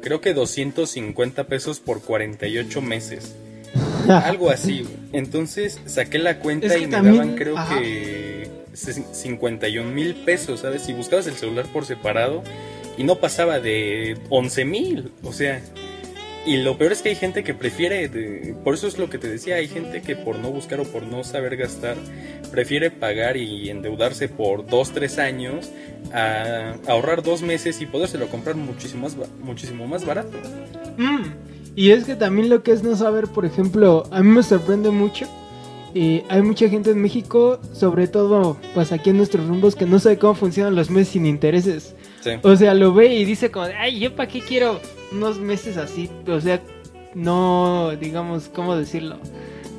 creo 0.00 0.20
que 0.20 0.34
250 0.34 1.44
pesos 1.44 1.80
por 1.80 2.02
48 2.02 2.82
meses. 2.82 3.34
Algo 4.08 4.50
así. 4.50 4.86
Entonces 5.12 5.80
saqué 5.86 6.18
la 6.18 6.38
cuenta 6.38 6.76
y 6.78 6.86
me 6.86 7.02
daban 7.02 7.34
creo 7.34 7.56
que 7.68 8.50
51 8.74 9.90
mil 9.90 10.14
pesos, 10.14 10.60
¿sabes? 10.60 10.82
Si 10.82 10.92
buscabas 10.92 11.26
el 11.26 11.34
celular 11.34 11.66
por 11.72 11.86
separado 11.86 12.42
y 12.96 13.04
no 13.04 13.16
pasaba 13.16 13.60
de 13.60 14.18
11 14.30 14.64
mil. 14.64 15.12
O 15.22 15.32
sea, 15.32 15.62
Y 16.46 16.58
lo 16.58 16.78
peor 16.78 16.92
es 16.92 17.02
que 17.02 17.08
hay 17.08 17.16
gente 17.16 17.42
que 17.42 17.54
prefiere, 17.54 18.54
por 18.62 18.74
eso 18.74 18.86
es 18.86 18.98
lo 18.98 19.10
que 19.10 19.18
te 19.18 19.28
decía, 19.28 19.56
hay 19.56 19.66
gente 19.66 20.00
que 20.00 20.14
por 20.14 20.38
no 20.38 20.50
buscar 20.50 20.78
o 20.78 20.84
por 20.84 21.02
no 21.02 21.24
saber 21.24 21.56
gastar, 21.56 21.96
prefiere 22.52 22.92
pagar 22.92 23.36
y 23.36 23.68
endeudarse 23.68 24.28
por 24.28 24.64
dos, 24.64 24.92
tres 24.92 25.18
años, 25.18 25.72
a 26.12 26.76
ahorrar 26.86 27.24
dos 27.24 27.42
meses 27.42 27.80
y 27.80 27.86
podérselo 27.86 28.28
comprar 28.28 28.54
muchísimo 28.54 29.02
más, 29.02 29.16
muchísimo 29.42 29.88
más 29.88 30.06
barato. 30.06 30.38
Mm, 30.96 31.24
y 31.74 31.90
es 31.90 32.04
que 32.04 32.14
también 32.14 32.48
lo 32.48 32.62
que 32.62 32.70
es 32.70 32.84
no 32.84 32.94
saber, 32.94 33.26
por 33.26 33.44
ejemplo, 33.44 34.04
a 34.12 34.22
mí 34.22 34.30
me 34.30 34.44
sorprende 34.44 34.90
mucho. 34.90 35.26
Eh, 35.94 36.24
hay 36.28 36.42
mucha 36.42 36.68
gente 36.68 36.90
en 36.90 37.02
México, 37.02 37.58
sobre 37.72 38.06
todo 38.06 38.56
pues 38.72 38.92
aquí 38.92 39.10
en 39.10 39.16
nuestros 39.16 39.46
rumbos, 39.48 39.74
que 39.74 39.86
no 39.86 39.98
sabe 39.98 40.18
cómo 40.18 40.34
funcionan 40.34 40.76
los 40.76 40.90
meses 40.90 41.08
sin 41.14 41.26
intereses. 41.26 41.96
O 42.42 42.54
sea, 42.56 42.74
lo 42.74 42.92
ve 42.92 43.14
y 43.14 43.24
dice 43.24 43.50
como, 43.50 43.66
ay, 43.78 44.00
¿yo 44.00 44.14
para 44.14 44.28
qué 44.28 44.40
quiero 44.40 44.80
unos 45.12 45.38
meses 45.38 45.76
así? 45.76 46.10
O 46.26 46.40
sea, 46.40 46.62
no, 47.14 47.96
digamos, 47.98 48.50
¿cómo 48.54 48.76
decirlo? 48.76 49.18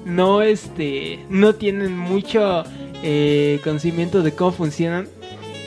No, 0.05 0.41
este, 0.41 1.25
no 1.29 1.55
tienen 1.55 1.97
mucho 1.97 2.63
eh, 3.03 3.59
conocimiento 3.63 4.23
de 4.23 4.33
cómo 4.33 4.51
funcionan. 4.51 5.07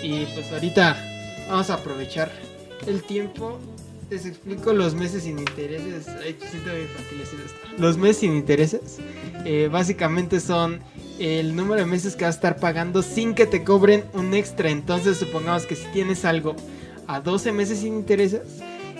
Y 0.03 0.25
pues 0.35 0.51
ahorita 0.53 0.97
vamos 1.49 1.71
a 1.71 1.75
aprovechar 1.75 2.31
el 2.87 3.03
tiempo. 3.03 3.59
Les 4.11 4.27
explico 4.27 4.73
los 4.73 4.95
meses 4.95 5.23
sin 5.23 5.39
intereses. 5.39 6.09
Ay, 6.09 6.37
siento 6.41 6.71
Los 7.79 7.97
meses 7.97 8.19
sin 8.19 8.35
intereses 8.35 8.99
eh, 9.45 9.69
básicamente 9.71 10.41
son 10.41 10.81
el 11.21 11.55
número 11.55 11.83
de 11.83 11.87
meses 11.87 12.17
que 12.17 12.25
vas 12.25 12.35
a 12.35 12.39
estar 12.39 12.57
pagando 12.57 13.03
sin 13.03 13.35
que 13.35 13.47
te 13.47 13.63
cobren 13.63 14.05
un 14.15 14.35
extra. 14.35 14.71
Entonces, 14.71 15.19
supongamos 15.19 15.67
que 15.67 15.77
si 15.77 15.87
tienes 15.93 16.25
algo 16.25 16.57
a 17.07 17.21
12 17.21 17.53
meses 17.53 17.81
sin 17.81 17.95
intereses, 17.95 18.41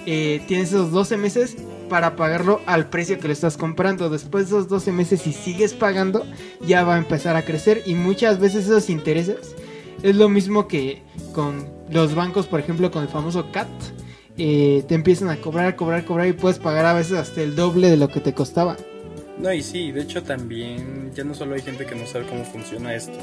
eh, 0.07 0.43
tienes 0.47 0.69
esos 0.69 0.91
12 0.91 1.17
meses 1.17 1.57
para 1.89 2.17
pagarlo 2.17 2.61
al 2.67 2.89
precio 2.89 3.19
que 3.19 3.27
lo 3.27 3.33
estás 3.33 3.57
comprando. 3.57 4.09
Después 4.09 4.49
de 4.49 4.57
esos 4.57 4.69
12 4.69 4.93
meses, 4.93 5.23
si 5.23 5.33
sigues 5.33 5.75
pagando, 5.75 6.25
ya 6.67 6.85
va 6.85 6.95
a 6.95 6.99
empezar 6.99 7.37
a 7.37 7.45
crecer. 7.45 7.83
Y 7.87 7.95
muchas 7.95 8.39
veces 8.39 8.65
esos 8.65 8.89
intereses 8.89 9.55
es 10.03 10.17
lo 10.17 10.29
mismo 10.29 10.69
que 10.69 11.03
con 11.35 11.69
los 11.91 12.15
bancos, 12.15 12.47
por 12.47 12.61
ejemplo, 12.61 12.91
con 12.91 13.03
el 13.03 13.09
famoso 13.09 13.51
CAT. 13.53 13.69
Eh, 14.39 14.85
te 14.89 14.95
empiezan 14.95 15.29
a 15.29 15.37
cobrar, 15.37 15.77
cobrar, 15.77 16.05
cobrar 16.05 16.27
y 16.29 16.33
puedes 16.33 16.59
pagar 16.59 16.87
a 16.87 16.95
veces 16.95 17.19
hasta 17.19 17.43
el 17.43 17.55
doble 17.57 17.91
de 17.91 17.99
lo 17.99 18.09
que 18.09 18.21
te 18.21 18.33
costaba. 18.33 18.77
No, 19.39 19.53
y 19.53 19.63
sí, 19.63 19.91
de 19.91 20.03
hecho 20.03 20.23
también 20.23 21.13
ya 21.15 21.25
no 21.25 21.35
solo 21.35 21.55
hay 21.55 21.63
gente 21.63 21.87
que 21.87 21.95
no 21.95 22.07
sabe 22.07 22.27
cómo 22.27 22.45
funciona 22.45 22.95
esto, 22.95 23.19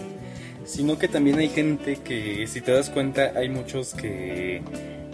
sino 0.65 0.97
que 0.97 1.07
también 1.07 1.37
hay 1.37 1.49
gente 1.49 1.97
que, 2.03 2.45
si 2.47 2.61
te 2.61 2.71
das 2.71 2.89
cuenta, 2.89 3.33
hay 3.35 3.49
muchos 3.49 3.93
que 3.93 4.61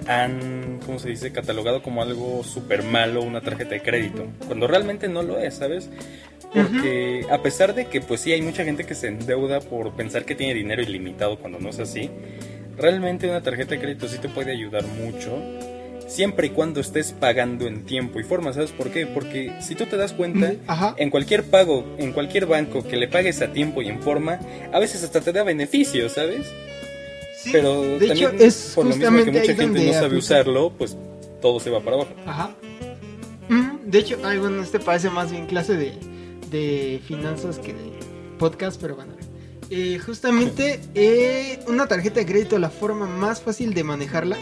han, 0.07 0.79
¿cómo 0.85 0.99
se 0.99 1.09
dice?, 1.09 1.31
catalogado 1.31 1.81
como 1.81 2.01
algo 2.01 2.43
súper 2.43 2.83
malo 2.83 3.21
una 3.21 3.41
tarjeta 3.41 3.71
de 3.71 3.81
crédito, 3.81 4.27
cuando 4.47 4.67
realmente 4.67 5.07
no 5.07 5.23
lo 5.23 5.39
es, 5.39 5.55
¿sabes? 5.55 5.89
Porque 6.53 7.25
a 7.31 7.41
pesar 7.41 7.73
de 7.73 7.87
que, 7.87 8.01
pues 8.01 8.21
sí, 8.21 8.31
hay 8.31 8.41
mucha 8.41 8.63
gente 8.63 8.83
que 8.83 8.93
se 8.93 9.07
endeuda 9.07 9.59
por 9.59 9.95
pensar 9.95 10.23
que 10.23 10.35
tiene 10.35 10.53
dinero 10.53 10.83
ilimitado 10.83 11.39
cuando 11.39 11.59
no 11.59 11.69
es 11.69 11.79
así, 11.79 12.11
realmente 12.77 13.27
una 13.27 13.41
tarjeta 13.41 13.71
de 13.71 13.81
crédito 13.81 14.07
sí 14.07 14.19
te 14.19 14.29
puede 14.29 14.51
ayudar 14.51 14.83
mucho 14.85 15.39
siempre 16.07 16.47
y 16.47 16.49
cuando 16.51 16.79
estés 16.79 17.11
pagando 17.11 17.65
en 17.65 17.85
tiempo 17.85 18.19
y 18.19 18.23
forma. 18.23 18.53
¿Sabes 18.53 18.71
por 18.71 18.91
qué? 18.91 19.07
Porque 19.07 19.53
si 19.61 19.73
tú 19.73 19.85
te 19.85 19.97
das 19.97 20.13
cuenta, 20.13 20.53
en 20.97 21.09
cualquier 21.09 21.43
pago, 21.43 21.95
en 21.97 22.13
cualquier 22.13 22.45
banco 22.45 22.83
que 22.83 22.97
le 22.97 23.07
pagues 23.07 23.41
a 23.41 23.51
tiempo 23.51 23.81
y 23.81 23.87
en 23.87 24.01
forma, 24.01 24.39
a 24.71 24.79
veces 24.79 25.03
hasta 25.03 25.21
te 25.21 25.31
da 25.31 25.43
beneficios, 25.43 26.13
¿sabes? 26.13 26.53
Sí, 27.43 27.49
Pero 27.51 27.81
de 27.81 28.07
también, 28.07 28.35
hecho, 28.35 28.43
es 28.43 28.71
por 28.73 28.85
lo 28.85 28.95
mismo 28.95 29.23
que 29.25 29.31
mucha 29.31 29.55
gente 29.55 29.85
no 29.85 29.93
sabe 29.93 30.17
usarlo, 30.17 30.71
pues 30.77 30.95
todo 31.41 31.59
se 31.59 31.69
va 31.69 31.81
para 31.81 31.97
abajo. 31.97 32.11
Ajá. 32.25 32.55
De 33.85 33.99
hecho, 33.99 34.17
ay, 34.23 34.37
bueno, 34.39 34.63
este 34.63 34.79
parece 34.79 35.09
más 35.09 35.29
bien 35.29 35.45
clase 35.45 35.75
de, 35.75 35.91
de 36.49 37.01
finanzas 37.05 37.59
que 37.59 37.73
de 37.73 37.91
podcast, 38.39 38.79
pero 38.81 38.95
bueno. 38.95 39.13
Eh, 39.69 39.99
justamente 39.99 40.79
eh, 40.95 41.59
una 41.67 41.85
tarjeta 41.87 42.21
de 42.21 42.25
crédito, 42.25 42.57
la 42.59 42.69
forma 42.69 43.07
más 43.07 43.41
fácil 43.41 43.73
de 43.73 43.83
manejarla 43.83 44.37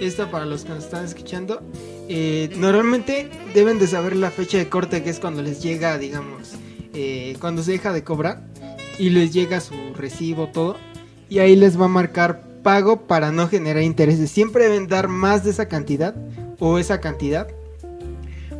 esta 0.00 0.30
para 0.30 0.44
los 0.44 0.64
que 0.64 0.70
nos 0.70 0.84
están 0.84 1.04
escuchando. 1.04 1.62
Eh, 2.08 2.50
normalmente 2.56 3.30
deben 3.54 3.78
de 3.78 3.86
saber 3.86 4.14
la 4.14 4.30
fecha 4.30 4.58
de 4.58 4.68
corte 4.68 5.02
que 5.02 5.10
es 5.10 5.18
cuando 5.20 5.42
les 5.42 5.62
llega, 5.62 5.96
digamos, 5.98 6.52
eh, 6.94 7.36
cuando 7.40 7.62
se 7.62 7.72
deja 7.72 7.92
de 7.92 8.04
cobrar 8.04 8.46
y 8.98 9.10
les 9.10 9.32
llega 9.32 9.60
su 9.60 9.74
recibo, 9.94 10.48
todo. 10.48 10.76
Y 11.28 11.38
ahí 11.40 11.56
les 11.56 11.80
va 11.80 11.86
a 11.86 11.88
marcar 11.88 12.42
pago 12.62 13.02
para 13.06 13.32
no 13.32 13.48
generar 13.48 13.82
intereses. 13.82 14.30
Siempre 14.30 14.64
deben 14.64 14.86
dar 14.86 15.08
más 15.08 15.44
de 15.44 15.50
esa 15.50 15.68
cantidad 15.68 16.14
o 16.58 16.78
esa 16.78 17.00
cantidad. 17.00 17.48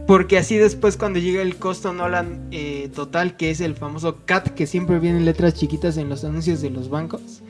Porque 0.06 0.38
así 0.38 0.56
después 0.56 0.96
cuando 0.96 1.18
llega 1.18 1.42
el 1.42 1.56
costo 1.56 1.92
Nolan 1.92 2.46
eh, 2.52 2.88
total, 2.94 3.36
que 3.36 3.50
es 3.50 3.60
el 3.60 3.74
famoso 3.74 4.18
CAT, 4.24 4.50
que 4.50 4.68
siempre 4.68 5.00
vienen 5.00 5.24
letras 5.24 5.54
chiquitas 5.54 5.96
en 5.96 6.08
los 6.08 6.24
anuncios 6.24 6.60
de 6.60 6.70
los 6.70 6.88
bancos, 6.88 7.42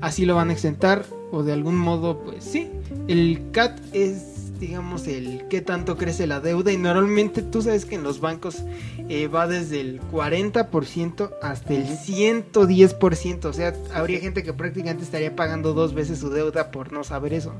así 0.00 0.24
lo 0.24 0.36
van 0.36 0.50
a 0.50 0.52
exentar 0.52 1.04
o 1.32 1.42
de 1.42 1.52
algún 1.52 1.76
modo, 1.76 2.20
pues 2.22 2.44
sí, 2.44 2.68
el 3.08 3.50
CAT 3.52 3.80
es, 3.92 4.29
digamos, 4.60 5.08
el 5.08 5.48
que 5.48 5.62
tanto 5.62 5.96
crece 5.96 6.26
la 6.26 6.40
deuda. 6.40 6.70
Y 6.70 6.76
normalmente 6.76 7.42
tú 7.42 7.62
sabes 7.62 7.86
que 7.86 7.96
en 7.96 8.02
los 8.02 8.20
bancos 8.20 8.62
eh, 9.08 9.26
va 9.26 9.48
desde 9.48 9.80
el 9.80 10.00
40% 10.00 11.30
hasta 11.42 11.74
el 11.74 11.86
110%, 11.86 13.44
o 13.46 13.52
sea, 13.52 13.74
habría 13.92 14.20
gente 14.20 14.42
que 14.42 14.52
prácticamente 14.52 15.02
estaría 15.02 15.34
pagando 15.34 15.72
dos 15.72 15.94
veces 15.94 16.18
su 16.18 16.30
deuda 16.30 16.70
por 16.70 16.92
no 16.92 17.02
saber 17.02 17.32
eso. 17.32 17.54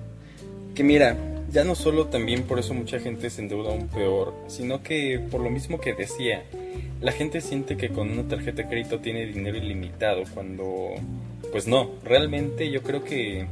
Que 0.74 0.84
mira, 0.84 1.16
ya 1.50 1.64
no 1.64 1.74
solo 1.74 2.06
también 2.06 2.44
por 2.44 2.58
eso 2.58 2.74
mucha 2.74 3.00
gente 3.00 3.30
se 3.30 3.42
endeuda 3.42 3.70
aún 3.70 3.88
peor, 3.88 4.34
sino 4.46 4.82
que 4.82 5.20
por 5.30 5.40
lo 5.40 5.50
mismo 5.50 5.80
que 5.80 5.94
decía, 5.94 6.44
la 7.00 7.12
gente 7.12 7.40
siente 7.40 7.76
que 7.76 7.88
con 7.88 8.10
una 8.10 8.28
tarjeta 8.28 8.62
de 8.62 8.68
crédito 8.68 9.00
tiene 9.00 9.26
dinero 9.26 9.56
ilimitado 9.56 10.22
cuando 10.32 10.94
pues 11.50 11.66
no, 11.66 11.90
realmente 12.04 12.70
yo 12.70 12.82
creo 12.82 13.02
que 13.02 13.46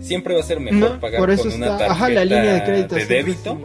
siempre 0.00 0.34
va 0.34 0.40
a 0.40 0.44
ser 0.44 0.60
mejor 0.60 1.00
pagar 1.00 1.20
con 1.20 1.52
una 1.52 1.78
tarjeta 1.78 2.24
de, 2.24 3.06
débito. 3.06 3.58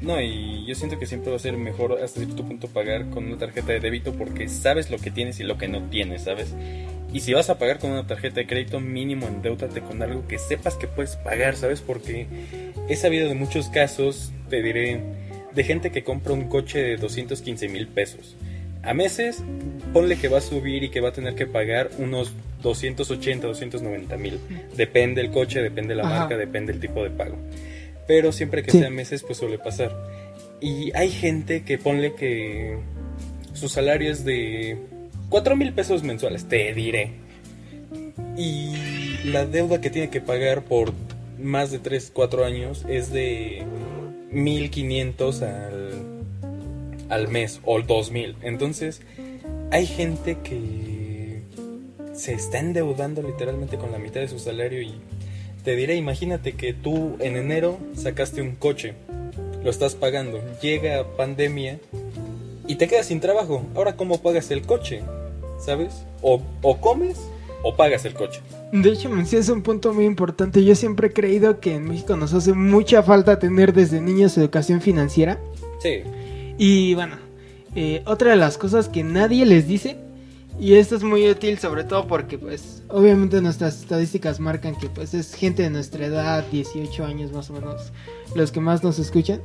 No, 0.00 0.20
y 0.20 0.64
yo 0.66 0.74
siento 0.74 0.98
que 0.98 1.06
siempre 1.06 1.30
va 1.30 1.36
a 1.36 1.40
ser 1.40 1.56
mejor 1.58 1.98
hasta 2.02 2.20
cierto 2.20 2.44
punto 2.44 2.68
pagar 2.68 3.10
con 3.10 3.26
una 3.26 3.36
tarjeta 3.36 3.72
de 3.72 3.80
débito 3.80 4.14
porque 4.14 4.48
sabes 4.48 4.90
lo 4.90 4.98
que 4.98 5.10
tienes 5.10 5.40
y 5.40 5.42
lo 5.42 5.58
que 5.58 5.68
no 5.68 5.82
tienes, 5.90 6.22
¿sabes? 6.22 6.54
Y 7.12 7.20
si 7.20 7.34
vas 7.34 7.50
a 7.50 7.58
pagar 7.58 7.78
con 7.78 7.90
una 7.90 8.06
tarjeta 8.06 8.36
de 8.36 8.46
crédito, 8.46 8.80
mínimo 8.80 9.26
endeudate 9.26 9.82
con 9.82 10.00
algo 10.02 10.26
que 10.26 10.38
sepas 10.38 10.76
que 10.76 10.86
puedes 10.86 11.16
pagar, 11.16 11.56
¿sabes? 11.56 11.80
Porque 11.80 12.26
he 12.88 12.96
sabido 12.96 13.28
de 13.28 13.34
muchos 13.34 13.68
casos, 13.68 14.32
te 14.48 14.62
diré, 14.62 15.02
de 15.54 15.64
gente 15.64 15.90
que 15.90 16.02
compra 16.02 16.32
un 16.32 16.48
coche 16.48 16.78
de 16.78 16.96
215 16.96 17.68
mil 17.68 17.88
pesos 17.88 18.36
a 18.82 18.94
meses, 18.94 19.42
ponle 19.92 20.16
que 20.16 20.28
va 20.28 20.38
a 20.38 20.40
subir 20.40 20.82
y 20.84 20.88
que 20.88 21.00
va 21.00 21.10
a 21.10 21.12
tener 21.12 21.34
que 21.34 21.46
pagar 21.46 21.90
unos 21.98 22.32
280, 22.62 23.46
290 23.46 24.16
mil. 24.16 24.40
Depende 24.76 25.20
el 25.20 25.30
coche, 25.30 25.62
depende 25.62 25.94
la 25.94 26.04
marca, 26.04 26.36
depende 26.36 26.72
el 26.72 26.80
tipo 26.80 27.02
de 27.02 27.10
pago. 27.10 27.36
Pero 28.06 28.32
siempre 28.32 28.62
que 28.62 28.72
sea 28.72 28.90
meses, 28.90 29.22
pues 29.22 29.38
suele 29.38 29.58
pasar. 29.58 29.92
Y 30.60 30.94
hay 30.96 31.10
gente 31.10 31.62
que 31.62 31.78
ponle 31.78 32.14
que 32.14 32.76
su 33.54 33.68
salario 33.68 34.10
es 34.10 34.24
de 34.24 34.78
4 35.28 35.56
mil 35.56 35.72
pesos 35.72 36.02
mensuales, 36.02 36.46
te 36.46 36.72
diré. 36.74 37.12
Y 38.36 38.74
la 39.24 39.46
deuda 39.46 39.80
que 39.80 39.90
tiene 39.90 40.10
que 40.10 40.20
pagar 40.20 40.62
por 40.62 40.92
más 41.38 41.70
de 41.70 41.78
3, 41.78 42.10
4 42.12 42.44
años 42.44 42.84
es 42.88 43.12
de 43.12 43.64
1500 44.30 45.42
al 45.42 46.20
al 47.10 47.28
mes 47.28 47.60
o 47.64 47.76
el 47.76 47.86
2000. 47.86 48.36
Entonces, 48.42 49.02
hay 49.70 49.86
gente 49.86 50.38
que 50.42 50.89
se 52.20 52.34
está 52.34 52.58
endeudando 52.58 53.22
literalmente 53.22 53.78
con 53.78 53.92
la 53.92 53.98
mitad 53.98 54.20
de 54.20 54.28
su 54.28 54.38
salario 54.38 54.82
y 54.82 54.92
te 55.64 55.74
diré, 55.74 55.96
imagínate 55.96 56.52
que 56.52 56.74
tú 56.74 57.16
en 57.18 57.36
enero 57.36 57.78
sacaste 57.94 58.42
un 58.42 58.56
coche, 58.56 58.92
lo 59.64 59.70
estás 59.70 59.94
pagando, 59.94 60.38
llega 60.60 61.06
pandemia 61.16 61.78
y 62.66 62.74
te 62.74 62.88
quedas 62.88 63.06
sin 63.06 63.20
trabajo. 63.20 63.62
Ahora, 63.74 63.96
¿cómo 63.96 64.20
pagas 64.20 64.50
el 64.50 64.62
coche? 64.62 65.00
¿Sabes? 65.64 66.04
O, 66.20 66.42
o 66.60 66.78
comes 66.78 67.16
o 67.62 67.74
pagas 67.74 68.04
el 68.04 68.12
coche. 68.12 68.40
De 68.70 68.90
hecho, 68.90 69.10
es 69.18 69.48
un 69.48 69.62
punto 69.62 69.94
muy 69.94 70.04
importante. 70.04 70.62
Yo 70.62 70.74
siempre 70.74 71.08
he 71.08 71.12
creído 71.12 71.58
que 71.58 71.74
en 71.74 71.84
México 71.84 72.16
nos 72.16 72.34
hace 72.34 72.52
mucha 72.52 73.02
falta 73.02 73.38
tener 73.38 73.72
desde 73.72 74.02
niños 74.02 74.36
educación 74.36 74.82
financiera. 74.82 75.38
Sí. 75.82 76.02
Y 76.58 76.94
bueno, 76.94 77.16
eh, 77.74 78.02
otra 78.04 78.32
de 78.32 78.36
las 78.36 78.58
cosas 78.58 78.90
que 78.90 79.04
nadie 79.04 79.46
les 79.46 79.66
dice, 79.66 79.96
y 80.60 80.74
esto 80.74 80.94
es 80.94 81.02
muy 81.02 81.28
útil 81.28 81.58
sobre 81.58 81.84
todo 81.84 82.06
porque 82.06 82.38
pues 82.38 82.82
obviamente 82.88 83.40
nuestras 83.40 83.80
estadísticas 83.80 84.38
marcan 84.40 84.76
que 84.76 84.90
pues 84.90 85.14
es 85.14 85.34
gente 85.34 85.62
de 85.62 85.70
nuestra 85.70 86.04
edad, 86.04 86.44
18 86.52 87.04
años 87.04 87.32
más 87.32 87.48
o 87.48 87.54
menos, 87.54 87.92
los 88.34 88.52
que 88.52 88.60
más 88.60 88.84
nos 88.84 88.98
escuchan. 88.98 89.40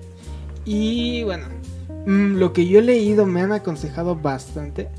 Y 0.66 1.24
bueno, 1.24 1.48
mm, 2.06 2.36
lo 2.36 2.52
que 2.52 2.68
yo 2.68 2.80
he 2.80 2.82
leído 2.82 3.26
me 3.26 3.42
han 3.42 3.54
aconsejado 3.54 4.16
bastante 4.16 4.90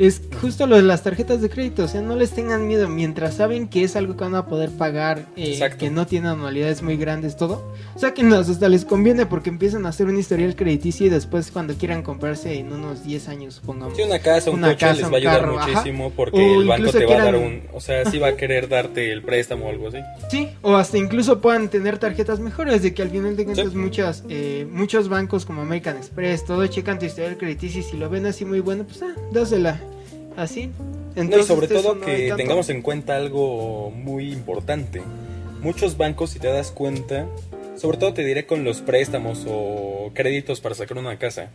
es 0.00 0.22
justo 0.40 0.66
lo 0.66 0.76
de 0.76 0.82
las 0.82 1.02
tarjetas 1.02 1.42
de 1.42 1.50
crédito. 1.50 1.84
O 1.84 1.88
sea, 1.88 2.00
no 2.00 2.16
les 2.16 2.30
tengan 2.30 2.66
miedo 2.66 2.88
mientras 2.88 3.34
saben 3.34 3.68
que 3.68 3.84
es 3.84 3.96
algo 3.96 4.16
que 4.16 4.24
van 4.24 4.34
a 4.34 4.46
poder 4.46 4.70
pagar, 4.70 5.26
eh, 5.36 5.60
que 5.78 5.90
no 5.90 6.06
tiene 6.06 6.28
anualidades 6.28 6.82
muy 6.82 6.96
grandes, 6.96 7.36
todo. 7.36 7.70
O 7.94 7.98
sea, 7.98 8.14
que 8.14 8.22
hasta 8.22 8.68
les 8.70 8.86
conviene 8.86 9.26
porque 9.26 9.50
empiezan 9.50 9.84
a 9.84 9.90
hacer 9.90 10.06
un 10.06 10.18
historial 10.18 10.56
crediticio 10.56 11.06
y 11.06 11.10
después 11.10 11.50
cuando 11.50 11.74
quieran 11.74 12.02
comprarse 12.02 12.54
en 12.54 12.72
unos 12.72 13.04
10 13.04 13.28
años, 13.28 13.54
supongamos. 13.56 13.94
Sí, 13.94 14.02
una 14.02 14.20
casa, 14.20 14.50
un 14.50 14.62
coche 14.62 14.94
les 14.94 15.04
va 15.04 15.12
a 15.12 15.16
ayudar 15.16 15.46
muchísimo 15.46 16.10
porque 16.16 16.54
el 16.54 16.66
banco 16.66 16.92
te 16.92 17.04
va 17.04 17.16
a 17.16 17.24
dar 17.24 17.36
un. 17.36 17.64
O 17.74 17.80
sea, 17.82 18.10
sí 18.10 18.18
va 18.18 18.28
a 18.28 18.36
querer 18.36 18.70
darte 18.70 19.12
el 19.12 19.22
préstamo 19.22 19.66
o 19.66 19.68
algo 19.68 19.88
así. 19.88 19.98
Sí, 20.30 20.48
o 20.62 20.76
hasta 20.76 20.96
incluso 20.96 21.42
puedan 21.42 21.68
tener 21.68 21.98
tarjetas 21.98 22.40
mejores, 22.40 22.82
de 22.82 22.94
que 22.94 23.02
al 23.02 23.10
final 23.10 23.36
de 23.36 23.44
cuentas 23.44 23.74
muchas, 23.74 24.24
eh, 24.30 24.66
muchos 24.72 25.10
bancos 25.10 25.44
como 25.44 25.60
American 25.60 25.98
Express, 25.98 26.46
todo 26.46 26.66
checan 26.68 26.98
tu 26.98 27.04
historial 27.04 27.36
crediticio 27.36 27.80
y 27.80 27.84
si 27.84 27.98
lo 27.98 28.08
ven 28.08 28.24
así 28.24 28.46
muy 28.46 28.60
bueno, 28.60 28.84
pues 28.84 29.02
ah, 29.02 29.14
dásela 29.30 29.78
así. 30.40 30.70
Entonces, 31.16 31.44
y 31.44 31.48
sobre 31.48 31.68
todo 31.68 32.00
que 32.00 32.32
tengamos 32.36 32.70
en 32.70 32.82
cuenta 32.82 33.16
algo 33.16 33.90
muy 33.90 34.32
importante. 34.32 35.02
Muchos 35.62 35.96
bancos, 35.96 36.30
si 36.30 36.38
te 36.38 36.48
das 36.48 36.70
cuenta, 36.70 37.26
sobre 37.76 37.98
todo 37.98 38.14
te 38.14 38.24
diré 38.24 38.46
con 38.46 38.64
los 38.64 38.80
préstamos 38.80 39.46
o 39.48 40.10
créditos 40.14 40.60
para 40.60 40.74
sacar 40.74 40.98
una 40.98 41.18
casa 41.18 41.50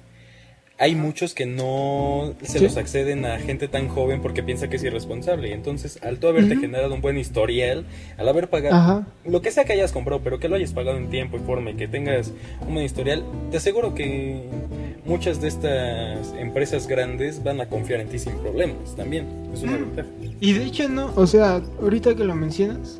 hay 0.77 0.95
muchos 0.95 1.33
que 1.33 1.45
no 1.45 2.33
se 2.41 2.59
los 2.59 2.75
acceden 2.75 3.25
a 3.25 3.39
gente 3.39 3.67
tan 3.69 3.87
joven 3.87 4.21
porque 4.21 4.43
piensa 4.43 4.67
que 4.67 4.75
es 4.75 4.83
irresponsable. 4.83 5.53
Entonces, 5.53 5.99
al 6.03 6.19
tú 6.19 6.27
haberte 6.27 6.57
generado 6.57 6.93
un 6.93 7.01
buen 7.01 7.17
historial, 7.17 7.85
al 8.17 8.27
haber 8.27 8.49
pagado 8.49 9.05
lo 9.25 9.41
que 9.41 9.51
sea 9.51 9.63
que 9.63 9.73
hayas 9.73 9.93
comprado, 9.93 10.21
pero 10.21 10.39
que 10.39 10.49
lo 10.49 10.55
hayas 10.57 10.73
pagado 10.73 10.97
en 10.97 11.09
tiempo 11.09 11.37
y 11.37 11.39
forma 11.41 11.71
y 11.71 11.75
que 11.75 11.87
tengas 11.87 12.33
un 12.67 12.73
buen 12.73 12.85
historial, 12.85 13.23
te 13.51 13.57
aseguro 13.57 13.95
que 13.95 14.41
muchas 15.05 15.39
de 15.41 15.47
estas 15.47 16.33
empresas 16.37 16.87
grandes 16.87 17.43
van 17.43 17.61
a 17.61 17.67
confiar 17.67 18.01
en 18.01 18.09
ti 18.09 18.19
sin 18.19 18.33
problemas 18.33 18.95
también. 18.95 19.27
Es 19.53 19.63
una 19.63 19.77
ventaja. 19.77 20.09
Y 20.39 20.53
de 20.53 20.65
hecho, 20.65 20.89
no, 20.89 21.11
o 21.15 21.27
sea, 21.27 21.61
ahorita 21.81 22.15
que 22.15 22.23
lo 22.23 22.35
mencionas, 22.35 22.99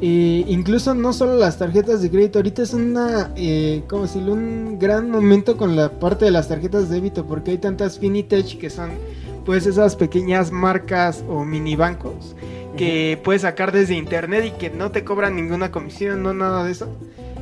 eh, 0.00 0.44
incluso 0.46 0.94
no 0.94 1.12
solo 1.12 1.36
las 1.36 1.58
tarjetas 1.58 2.02
de 2.02 2.10
crédito, 2.10 2.38
ahorita 2.38 2.62
es 2.62 2.74
una, 2.74 3.32
eh, 3.36 3.82
como 3.88 4.02
decirlo, 4.02 4.34
un 4.34 4.78
gran 4.78 5.10
momento 5.10 5.56
con 5.56 5.74
la 5.74 5.90
parte 5.90 6.26
de 6.26 6.30
las 6.30 6.48
tarjetas 6.48 6.88
de 6.88 6.96
débito, 6.96 7.26
porque 7.26 7.52
hay 7.52 7.58
tantas 7.58 7.98
Finitech 7.98 8.58
que 8.58 8.70
son 8.70 8.90
pues 9.44 9.64
esas 9.66 9.94
pequeñas 9.94 10.50
marcas 10.50 11.24
o 11.28 11.44
mini 11.44 11.76
bancos 11.76 12.34
que 12.76 13.18
puedes 13.22 13.42
sacar 13.42 13.72
desde 13.72 13.94
internet 13.94 14.44
y 14.46 14.50
que 14.50 14.70
no 14.70 14.90
te 14.90 15.02
cobran 15.02 15.34
ninguna 15.34 15.70
comisión, 15.70 16.22
no 16.22 16.34
nada 16.34 16.64
de 16.64 16.72
eso. 16.72 16.88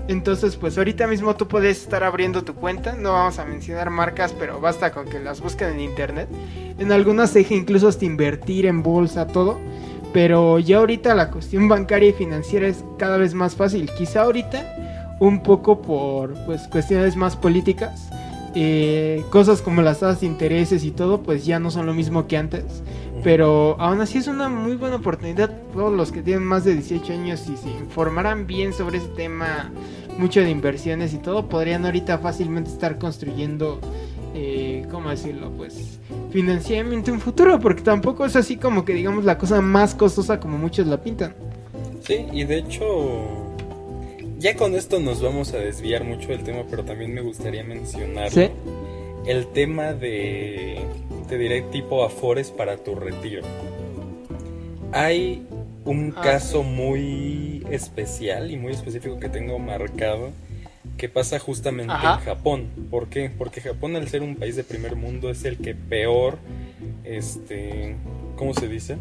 Entonces, 0.07 0.57
pues 0.57 0.77
ahorita 0.77 1.07
mismo 1.07 1.35
tú 1.35 1.49
puedes 1.49 1.81
estar 1.83 2.05
abriendo 2.05 2.45
tu 2.45 2.55
cuenta. 2.55 2.95
No 2.95 3.13
vamos 3.13 3.39
a 3.39 3.45
mencionar 3.45 3.91
marcas, 3.91 4.35
pero 4.39 4.61
basta 4.61 4.93
con 4.93 5.07
que 5.07 5.19
las 5.19 5.41
busquen 5.41 5.71
en 5.71 5.81
internet. 5.81 6.29
En 6.79 6.93
algunas 6.93 7.31
se 7.31 7.41
deja 7.41 7.55
incluso 7.55 7.89
hasta 7.89 8.05
invertir 8.05 8.67
en 8.67 8.83
bolsa, 8.83 9.27
todo. 9.27 9.59
Pero 10.13 10.59
ya 10.59 10.79
ahorita 10.79 11.15
la 11.15 11.31
cuestión 11.31 11.69
bancaria 11.69 12.11
y 12.11 12.13
financiera 12.13 12.69
es 12.69 12.85
cada 12.99 13.17
vez 13.17 13.35
más 13.35 13.57
fácil. 13.57 13.91
Quizá 13.97 14.23
ahorita 14.23 15.17
un 15.21 15.43
poco 15.43 15.81
por 15.81 16.35
pues 16.45 16.69
cuestiones 16.69 17.17
más 17.17 17.37
políticas. 17.37 18.11
Eh, 18.57 19.25
cosas 19.31 19.63
como 19.63 19.83
las 19.83 20.01
tasas 20.01 20.21
de 20.21 20.29
intereses 20.29 20.85
y 20.85 20.93
todo 20.93 21.23
pues 21.23 21.45
ya 21.45 21.59
no 21.59 21.71
son 21.71 21.87
lo 21.87 21.95
mismo 21.95 22.27
que 22.27 22.37
antes. 22.37 22.65
Pero 23.25 23.81
aún 23.81 24.03
así 24.03 24.19
es 24.19 24.29
una 24.29 24.51
muy 24.51 24.77
buena 24.77 24.97
oportunidad. 24.97 25.51
Todos 25.73 25.93
los 25.95 26.13
que 26.13 26.21
tienen 26.21 26.45
más 26.45 26.65
de 26.65 26.75
18 26.75 27.11
años 27.15 27.49
y 27.49 27.57
se 27.57 27.71
informaran 27.71 28.47
bien 28.47 28.75
sobre 28.75 28.99
ese 28.99 29.09
tema, 29.09 29.73
mucho 30.19 30.41
de 30.41 30.51
inversiones 30.51 31.15
y 31.15 31.17
todo, 31.17 31.49
podrían 31.49 31.87
ahorita 31.87 32.19
fácilmente 32.19 32.71
estar 32.71 32.99
construyendo, 32.99 33.81
eh, 34.35 34.87
¿cómo 34.91 35.09
decirlo? 35.09 35.51
Pues 35.57 35.99
financieramente 36.31 37.11
un 37.11 37.19
futuro, 37.19 37.59
porque 37.59 37.81
tampoco 37.81 38.27
es 38.27 38.37
así 38.37 38.59
como 38.59 38.85
que 38.85 38.93
digamos 38.93 39.25
la 39.25 39.39
cosa 39.39 39.63
más 39.63 39.95
costosa 39.95 40.39
como 40.39 40.59
muchos 40.59 40.87
la 40.87 41.03
pintan. 41.03 41.35
Sí, 42.03 42.27
y 42.31 42.45
de 42.45 42.59
hecho, 42.59 42.85
ya 44.39 44.55
con 44.55 44.75
esto 44.75 45.01
nos 45.01 45.23
vamos 45.23 45.55
a 45.55 45.57
desviar 45.57 46.05
mucho 46.05 46.29
del 46.29 46.45
tema, 46.45 46.65
pero 46.69 46.85
también 46.85 47.15
me 47.15 47.23
gustaría 47.23 47.65
mencionar 47.65 48.31
el 49.27 49.47
tema 49.49 49.95
de, 49.95 50.79
te 51.27 51.39
diré, 51.39 51.63
tipo 51.63 52.05
afores 52.05 52.51
para 52.51 52.77
tu 52.77 52.95
retiro. 52.95 53.43
Hay 54.93 55.47
un 55.85 56.15
ah, 56.17 56.23
caso 56.23 56.63
muy 56.63 57.67
especial 57.71 58.51
y 58.51 58.57
muy 58.57 58.73
específico 58.73 59.19
que 59.19 59.29
tengo 59.29 59.59
marcado 59.59 60.31
que 60.97 61.09
pasa 61.09 61.39
justamente 61.39 61.93
en 61.93 62.19
Japón. 62.19 62.69
¿Por 62.91 63.09
qué? 63.09 63.31
Porque 63.37 63.61
Japón 63.61 63.97
al 63.97 64.09
ser 64.09 64.23
un 64.23 64.37
país 64.37 64.57
de 64.57 64.65
primer 64.65 64.97
mundo 64.97 65.31
es 65.31 65.45
el 65.45 65.59
que 65.59 65.75
peor, 65.75 66.39
este, 67.05 67.97
¿cómo 68.37 68.55
se 68.55 68.69
dice? 68.69 68.97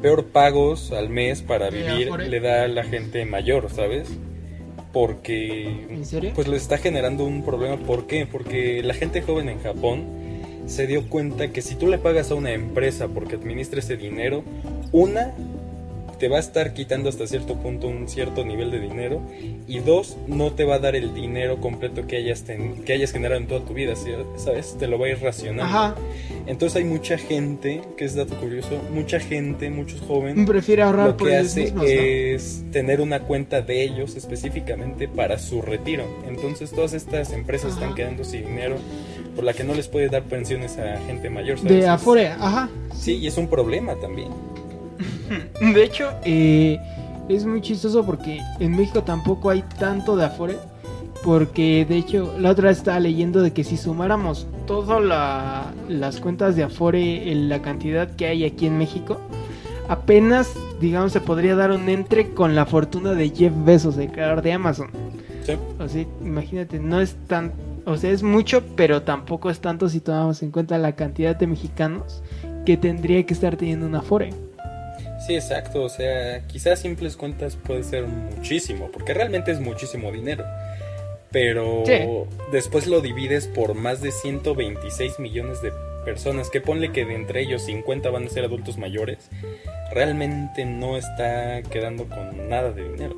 Peor 0.00 0.26
pagos 0.26 0.92
al 0.92 1.10
mes 1.10 1.42
para 1.42 1.70
vivir 1.70 2.10
le 2.12 2.40
da 2.40 2.64
a 2.64 2.68
la 2.68 2.84
gente 2.84 3.24
mayor, 3.26 3.70
¿sabes? 3.70 4.08
Porque 4.92 6.32
pues 6.34 6.48
le 6.48 6.56
está 6.56 6.78
generando 6.78 7.24
un 7.24 7.44
problema. 7.44 7.76
¿Por 7.76 8.06
qué? 8.06 8.26
Porque 8.26 8.82
la 8.82 8.94
gente 8.94 9.20
joven 9.20 9.50
en 9.50 9.60
Japón 9.60 10.04
se 10.66 10.86
dio 10.86 11.08
cuenta 11.08 11.52
que 11.52 11.62
si 11.62 11.74
tú 11.76 11.88
le 11.88 11.98
pagas 11.98 12.30
a 12.30 12.34
una 12.34 12.52
empresa 12.52 13.08
porque 13.08 13.36
administra 13.36 13.80
ese 13.80 13.96
dinero, 13.96 14.44
una 14.92 15.32
te 16.18 16.28
va 16.28 16.38
a 16.38 16.40
estar 16.40 16.72
quitando 16.72 17.08
hasta 17.08 17.26
cierto 17.26 17.56
punto 17.56 17.88
un 17.88 18.08
cierto 18.08 18.44
nivel 18.44 18.70
de 18.70 18.80
dinero 18.80 19.20
y 19.66 19.80
dos, 19.80 20.16
no 20.26 20.52
te 20.52 20.64
va 20.64 20.76
a 20.76 20.78
dar 20.78 20.96
el 20.96 21.14
dinero 21.14 21.60
completo 21.60 22.06
que 22.06 22.16
hayas, 22.16 22.42
que 22.42 22.92
hayas 22.92 23.12
generado 23.12 23.40
en 23.40 23.46
toda 23.46 23.60
tu 23.60 23.74
vida, 23.74 23.94
¿sabes? 24.36 24.76
Te 24.78 24.86
lo 24.86 24.98
va 24.98 25.06
a 25.06 25.10
ir 25.10 25.20
racionando. 25.20 26.00
Entonces 26.46 26.76
hay 26.76 26.84
mucha 26.84 27.18
gente, 27.18 27.82
que 27.96 28.04
es 28.04 28.14
dato 28.14 28.34
curioso, 28.36 28.80
mucha 28.92 29.20
gente, 29.20 29.68
muchos 29.70 30.00
jóvenes, 30.00 30.46
prefiere 30.46 30.82
ahorrar 30.82 31.08
lo 31.08 31.16
que 31.16 31.36
hace 31.36 31.74
es 31.84 32.64
tener 32.70 33.00
una 33.00 33.20
cuenta 33.20 33.60
de 33.60 33.82
ellos 33.82 34.16
específicamente 34.16 35.08
para 35.08 35.38
su 35.38 35.60
retiro. 35.60 36.04
Entonces 36.28 36.70
todas 36.70 36.92
estas 36.92 37.32
empresas 37.32 37.74
están 37.74 37.94
quedando 37.94 38.24
sin 38.24 38.46
dinero 38.46 38.76
por 39.36 39.44
la 39.44 39.52
que 39.52 39.62
no 39.62 39.74
les 39.74 39.86
puede 39.86 40.08
dar 40.08 40.22
pensiones 40.22 40.78
a 40.78 40.98
gente 41.06 41.30
mayor. 41.30 41.58
¿sabes? 41.58 41.72
De 41.72 41.86
afuera, 41.86 42.36
ajá. 42.40 42.68
Sí, 42.94 43.18
y 43.18 43.26
es 43.26 43.36
un 43.36 43.46
problema 43.46 43.94
también. 43.96 44.30
De 45.74 45.84
hecho, 45.84 46.10
eh, 46.24 46.78
es 47.28 47.44
muy 47.44 47.60
chistoso 47.60 48.04
porque 48.04 48.40
en 48.58 48.76
México 48.76 49.02
tampoco 49.02 49.50
hay 49.50 49.62
tanto 49.78 50.16
de 50.16 50.24
Afore. 50.24 50.56
Porque 51.24 51.84
de 51.88 51.96
hecho, 51.96 52.34
la 52.38 52.50
otra 52.50 52.68
vez 52.68 52.78
estaba 52.78 53.00
leyendo 53.00 53.42
de 53.42 53.52
que 53.52 53.64
si 53.64 53.76
sumáramos 53.76 54.46
todas 54.66 55.02
las 55.88 56.20
cuentas 56.20 56.54
de 56.54 56.62
Afore, 56.62 57.32
en 57.32 57.48
la 57.48 57.62
cantidad 57.62 58.14
que 58.14 58.26
hay 58.26 58.44
aquí 58.44 58.66
en 58.66 58.78
México, 58.78 59.18
apenas, 59.88 60.52
digamos, 60.80 61.12
se 61.12 61.20
podría 61.20 61.56
dar 61.56 61.72
un 61.72 61.88
entre 61.88 62.30
con 62.30 62.54
la 62.54 62.64
fortuna 62.64 63.12
de 63.12 63.30
Jeff 63.30 63.52
Bezos, 63.64 63.96
el 63.98 64.12
creador 64.12 64.42
de 64.42 64.52
Amazon. 64.52 64.90
Sí. 65.44 65.54
O 65.80 65.88
sea, 65.88 66.04
imagínate, 66.22 66.78
no 66.78 67.00
es 67.00 67.16
tan. 67.26 67.52
O 67.86 67.96
sea, 67.96 68.10
es 68.10 68.24
mucho, 68.24 68.64
pero 68.74 69.02
tampoco 69.02 69.48
es 69.48 69.60
tanto 69.60 69.88
si 69.88 70.00
tomamos 70.00 70.42
en 70.42 70.50
cuenta 70.50 70.76
la 70.76 70.96
cantidad 70.96 71.36
de 71.36 71.46
mexicanos 71.46 72.20
que 72.64 72.76
tendría 72.76 73.24
que 73.24 73.32
estar 73.32 73.56
teniendo 73.56 73.86
una 73.86 74.00
Afore. 74.00 74.30
Sí, 75.24 75.36
exacto. 75.36 75.84
O 75.84 75.88
sea, 75.88 76.44
quizás 76.48 76.80
simples 76.80 77.16
cuentas 77.16 77.56
puede 77.56 77.84
ser 77.84 78.06
muchísimo, 78.08 78.90
porque 78.92 79.14
realmente 79.14 79.52
es 79.52 79.60
muchísimo 79.60 80.10
dinero. 80.10 80.44
Pero 81.30 81.84
después 82.50 82.88
lo 82.88 83.00
divides 83.00 83.46
por 83.46 83.74
más 83.74 84.02
de 84.02 84.10
126 84.10 85.20
millones 85.20 85.62
de 85.62 85.72
personas, 86.04 86.50
que 86.50 86.60
ponle 86.60 86.90
que 86.90 87.04
de 87.04 87.14
entre 87.14 87.42
ellos 87.42 87.62
50 87.62 88.10
van 88.10 88.26
a 88.26 88.30
ser 88.30 88.44
adultos 88.44 88.78
mayores, 88.78 89.30
realmente 89.92 90.64
no 90.64 90.96
está 90.96 91.62
quedando 91.62 92.08
con 92.08 92.48
nada 92.48 92.72
de 92.72 92.88
dinero. 92.90 93.16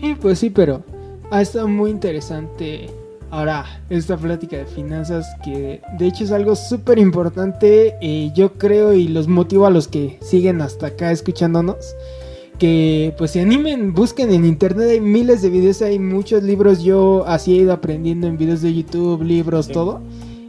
Sí, 0.00 0.14
pues 0.20 0.38
sí, 0.38 0.50
pero 0.50 0.82
ha 1.30 1.42
estado 1.42 1.68
muy 1.68 1.90
interesante 1.90 2.88
Ahora, 3.30 3.82
esta 3.90 4.16
plática 4.16 4.56
de 4.56 4.66
finanzas 4.66 5.26
que 5.44 5.82
de 5.98 6.06
hecho 6.06 6.24
es 6.24 6.30
algo 6.30 6.54
súper 6.54 6.98
importante, 6.98 7.96
eh, 8.00 8.30
yo 8.34 8.52
creo 8.52 8.92
y 8.92 9.08
los 9.08 9.26
motivo 9.26 9.66
a 9.66 9.70
los 9.70 9.88
que 9.88 10.18
siguen 10.22 10.60
hasta 10.60 10.88
acá 10.88 11.10
escuchándonos, 11.10 11.96
que 12.58 13.14
pues 13.18 13.32
se 13.32 13.40
animen, 13.40 13.92
busquen 13.94 14.32
en 14.32 14.44
internet, 14.44 14.88
hay 14.90 15.00
miles 15.00 15.42
de 15.42 15.50
videos, 15.50 15.82
hay 15.82 15.98
muchos 15.98 16.44
libros, 16.44 16.84
yo 16.84 17.24
así 17.26 17.58
he 17.58 17.62
ido 17.62 17.72
aprendiendo 17.72 18.28
en 18.28 18.38
videos 18.38 18.62
de 18.62 18.72
YouTube, 18.72 19.22
libros, 19.22 19.68
todo, 19.68 20.00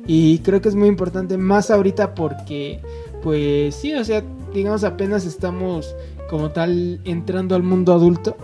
y 0.06 0.40
creo 0.40 0.62
que 0.62 0.70
es 0.70 0.76
muy 0.76 0.88
importante, 0.88 1.36
más 1.38 1.72
ahorita 1.72 2.14
porque 2.14 2.80
pues 3.24 3.74
sí, 3.74 3.94
o 3.96 4.06
sea, 4.06 4.24
digamos 4.54 4.84
apenas 4.84 5.26
estamos 5.26 5.96
como 6.30 6.52
tal 6.52 7.00
entrando 7.06 7.56
al 7.56 7.64
mundo 7.64 7.92
adulto 7.92 8.38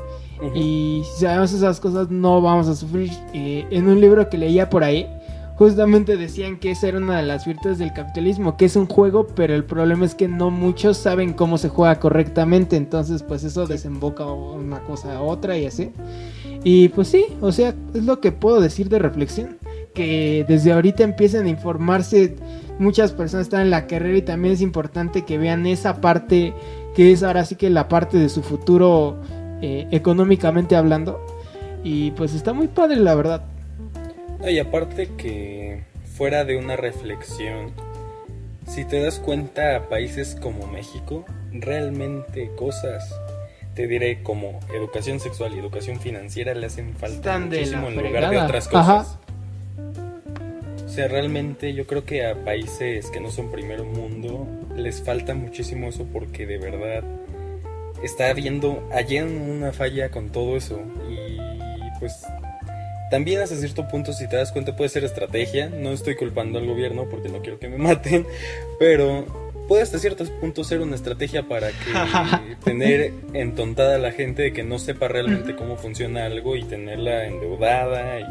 y 0.54 1.04
si 1.06 1.22
sabemos 1.22 1.54
esas 1.54 1.80
cosas 1.80 2.10
no 2.10 2.42
vamos 2.42 2.68
a 2.68 2.76
sufrir. 2.76 3.12
Eh, 3.34 3.66
en 3.72 3.88
un 3.88 4.00
libro 4.02 4.30
que 4.30 4.38
leía 4.38 4.70
por 4.70 4.84
ahí, 4.84 5.08
justamente 5.56 6.18
decían 6.18 6.58
que 6.58 6.72
esa 6.72 6.88
era 6.88 6.98
una 6.98 7.18
de 7.18 7.24
las 7.24 7.46
virtudes 7.46 7.78
del 7.78 7.94
capitalismo, 7.94 8.58
que 8.58 8.66
es 8.66 8.76
un 8.76 8.88
juego, 8.88 9.28
pero 9.28 9.54
el 9.54 9.64
problema 9.64 10.06
es 10.06 10.16
que 10.16 10.28
no 10.28 10.52
muchos 10.52 10.98
saben 10.98 11.34
cómo 11.34 11.58
se 11.58 11.70
juega 11.70 12.00
correctamente, 12.00 12.76
entonces 12.76 13.24
pues 13.24 13.44
eso 13.44 13.68
desemboca 13.68 14.26
una 14.26 14.80
cosa 14.82 15.18
a 15.18 15.22
otra 15.22 15.58
y 15.58 15.66
así. 15.66 15.92
Y 16.64 16.90
pues 16.90 17.10
sí, 17.10 17.26
o 17.42 17.52
sea, 17.52 17.76
es 17.94 18.04
lo 18.04 18.20
que 18.20 18.32
puedo 18.32 18.62
decir 18.62 18.90
de 18.90 19.00
reflexión, 19.00 19.58
que 19.94 20.46
desde 20.48 20.72
ahorita 20.74 21.04
empiecen 21.04 21.46
a 21.46 21.50
informarse. 21.50 22.36
Muchas 22.80 23.12
personas 23.12 23.46
están 23.46 23.62
en 23.62 23.70
la 23.70 23.86
carrera 23.86 24.18
y 24.18 24.22
también 24.24 24.54
es 24.54 24.62
importante 24.62 25.24
que 25.24 25.38
vean 25.38 25.66
esa 25.68 26.02
parte 26.02 26.54
que 26.96 27.12
es 27.12 27.24
ahora 27.24 27.46
sí 27.46 27.56
que 27.56 27.70
la 27.70 27.88
parte 27.88 28.18
de 28.18 28.30
su 28.30 28.42
futuro 28.42 29.18
eh, 29.66 29.88
económicamente 29.92 30.76
hablando. 30.76 31.26
Y 31.86 32.12
pues 32.12 32.34
está 32.34 32.52
muy 32.52 32.68
padre, 32.68 32.98
la 32.98 33.16
verdad. 33.16 33.44
y 34.46 34.60
aparte 34.60 35.08
que 35.16 35.84
fuera 36.18 36.44
de 36.44 36.58
una 36.58 36.76
reflexión, 36.76 37.72
si 38.68 38.84
te 38.84 39.02
das 39.02 39.20
cuenta, 39.20 39.88
países 39.88 40.36
como 40.36 40.68
México, 40.68 41.24
realmente 41.54 42.52
cosas, 42.58 43.10
te 43.74 43.88
diré, 43.88 44.22
como 44.22 44.60
educación 44.76 45.22
sexual 45.22 45.54
y 45.56 45.60
educación 45.60 45.98
financiera 46.02 46.54
le 46.54 46.66
hacen 46.66 46.94
falta 46.94 47.40
muchísimo 47.40 47.88
en 47.88 48.04
lugar 48.04 48.32
de 48.32 48.40
otras 48.40 48.68
cosas. 48.68 49.18
O 50.86 50.90
sea, 50.90 51.08
realmente 51.08 51.74
yo 51.74 51.88
creo 51.88 52.04
que 52.04 52.26
a 52.26 52.36
países 52.44 53.10
que 53.12 53.22
no 53.22 53.32
son 53.32 53.50
primer 53.50 53.84
mundo 53.84 54.46
les 54.76 55.02
falta 55.02 55.34
muchísimo 55.34 55.88
eso 55.88 56.06
porque 56.12 56.46
de 56.46 56.58
verdad 56.58 57.04
está 58.04 58.30
habiendo, 58.30 58.88
allá 58.92 59.26
una 59.26 59.72
falla 59.72 60.10
con 60.10 60.30
todo 60.30 60.58
eso 60.58 60.82
y 61.10 62.00
pues 62.00 62.26
también 63.14 63.42
hasta 63.42 63.56
cierto 63.56 63.88
punto, 63.88 64.12
si 64.12 64.28
te 64.28 64.38
das 64.38 64.52
cuenta, 64.52 64.76
puede 64.76 64.90
ser 64.90 65.04
estrategia. 65.04 65.70
No 65.70 65.92
estoy 65.92 66.16
culpando 66.16 66.58
al 66.58 66.66
gobierno 66.66 67.06
porque 67.12 67.30
no 67.30 67.44
quiero 67.44 67.60
que 67.60 67.70
me 67.70 67.78
maten, 67.78 68.26
pero 68.80 69.26
puede 69.68 69.84
hasta 69.84 70.00
ciertos 70.00 70.32
puntos 70.32 70.66
ser 70.66 70.82
una 70.82 70.96
estrategia 70.96 71.48
para 71.48 71.68
que 71.68 72.56
tener 72.64 73.14
entontada 73.34 73.98
a 73.98 74.00
la 74.00 74.12
gente 74.12 74.42
de 74.42 74.54
que 74.54 74.64
no 74.64 74.80
sepa 74.80 75.10
realmente 75.10 75.56
cómo 75.56 75.78
funciona 75.78 76.26
algo 76.26 76.56
y 76.56 76.64
tenerla 76.64 77.28
endeudada 77.28 78.20
y 78.20 78.26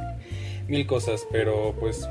mil 0.69 0.85
cosas, 0.85 1.29
pero 1.31 1.77
pues 1.79 2.05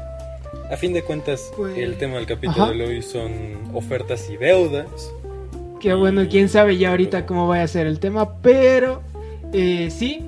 a 0.72 0.78
fin 0.78 0.94
de 0.94 1.04
cuentas 1.04 1.52
pues, 1.58 1.78
el 1.78 1.98
tema 1.98 2.16
del 2.16 2.26
capítulo 2.26 2.70
de 2.70 2.86
hoy 2.86 3.02
son 3.02 3.32
ofertas 3.74 4.30
y 4.30 4.38
deudas. 4.38 5.12
Que 5.82 5.96
bueno, 5.96 6.28
quién 6.30 6.48
sabe 6.48 6.78
ya 6.78 6.92
ahorita 6.92 7.26
cómo 7.26 7.48
vaya 7.48 7.64
a 7.64 7.68
ser 7.68 7.88
el 7.88 8.00
tema, 8.00 8.36
pero 8.42 9.02
eh, 9.52 9.90
sí, 9.90 10.22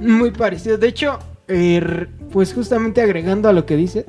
muy 0.00 0.32
parecido. 0.32 0.76
De 0.76 0.88
hecho, 0.88 1.20
Er, 1.46 2.08
pues 2.32 2.52
justamente 2.52 3.00
agregando 3.00 3.48
a 3.48 3.52
lo 3.52 3.64
que 3.64 3.76
dices, 3.76 4.06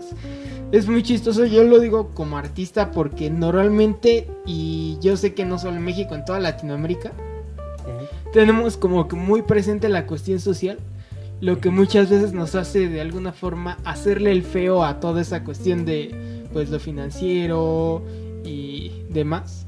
es 0.72 0.88
muy 0.88 1.04
chistoso, 1.04 1.46
yo 1.46 1.64
lo 1.64 1.80
digo 1.80 2.10
como 2.16 2.38
artista 2.38 2.92
porque 2.92 3.30
normalmente, 3.30 4.28
y 4.46 4.98
yo 5.02 5.16
sé 5.18 5.34
que 5.34 5.46
no 5.46 5.60
solo 5.60 5.78
en 5.78 5.84
México, 5.84 6.16
en 6.16 6.26
toda 6.26 6.40
Latinoamérica, 6.40 7.12
tenemos 8.32 8.78
como 8.78 9.08
que 9.08 9.16
muy 9.16 9.44
presente 9.44 9.90
la 9.90 10.08
cuestión 10.08 10.40
social, 10.40 10.80
lo 11.40 11.60
que 11.60 11.70
muchas 11.70 12.10
veces 12.10 12.34
nos 12.34 12.56
hace 12.56 12.88
de 12.88 13.02
alguna 13.02 13.34
forma 13.34 13.78
hacerle 13.84 14.32
el 14.32 14.42
feo 14.44 14.84
a 14.84 15.00
toda 15.00 15.22
esa 15.22 15.44
cuestión 15.44 15.86
de 15.86 16.44
pues 16.52 16.70
lo 16.70 16.80
financiero 16.80 18.02
y 18.44 18.92
demás. 19.10 19.68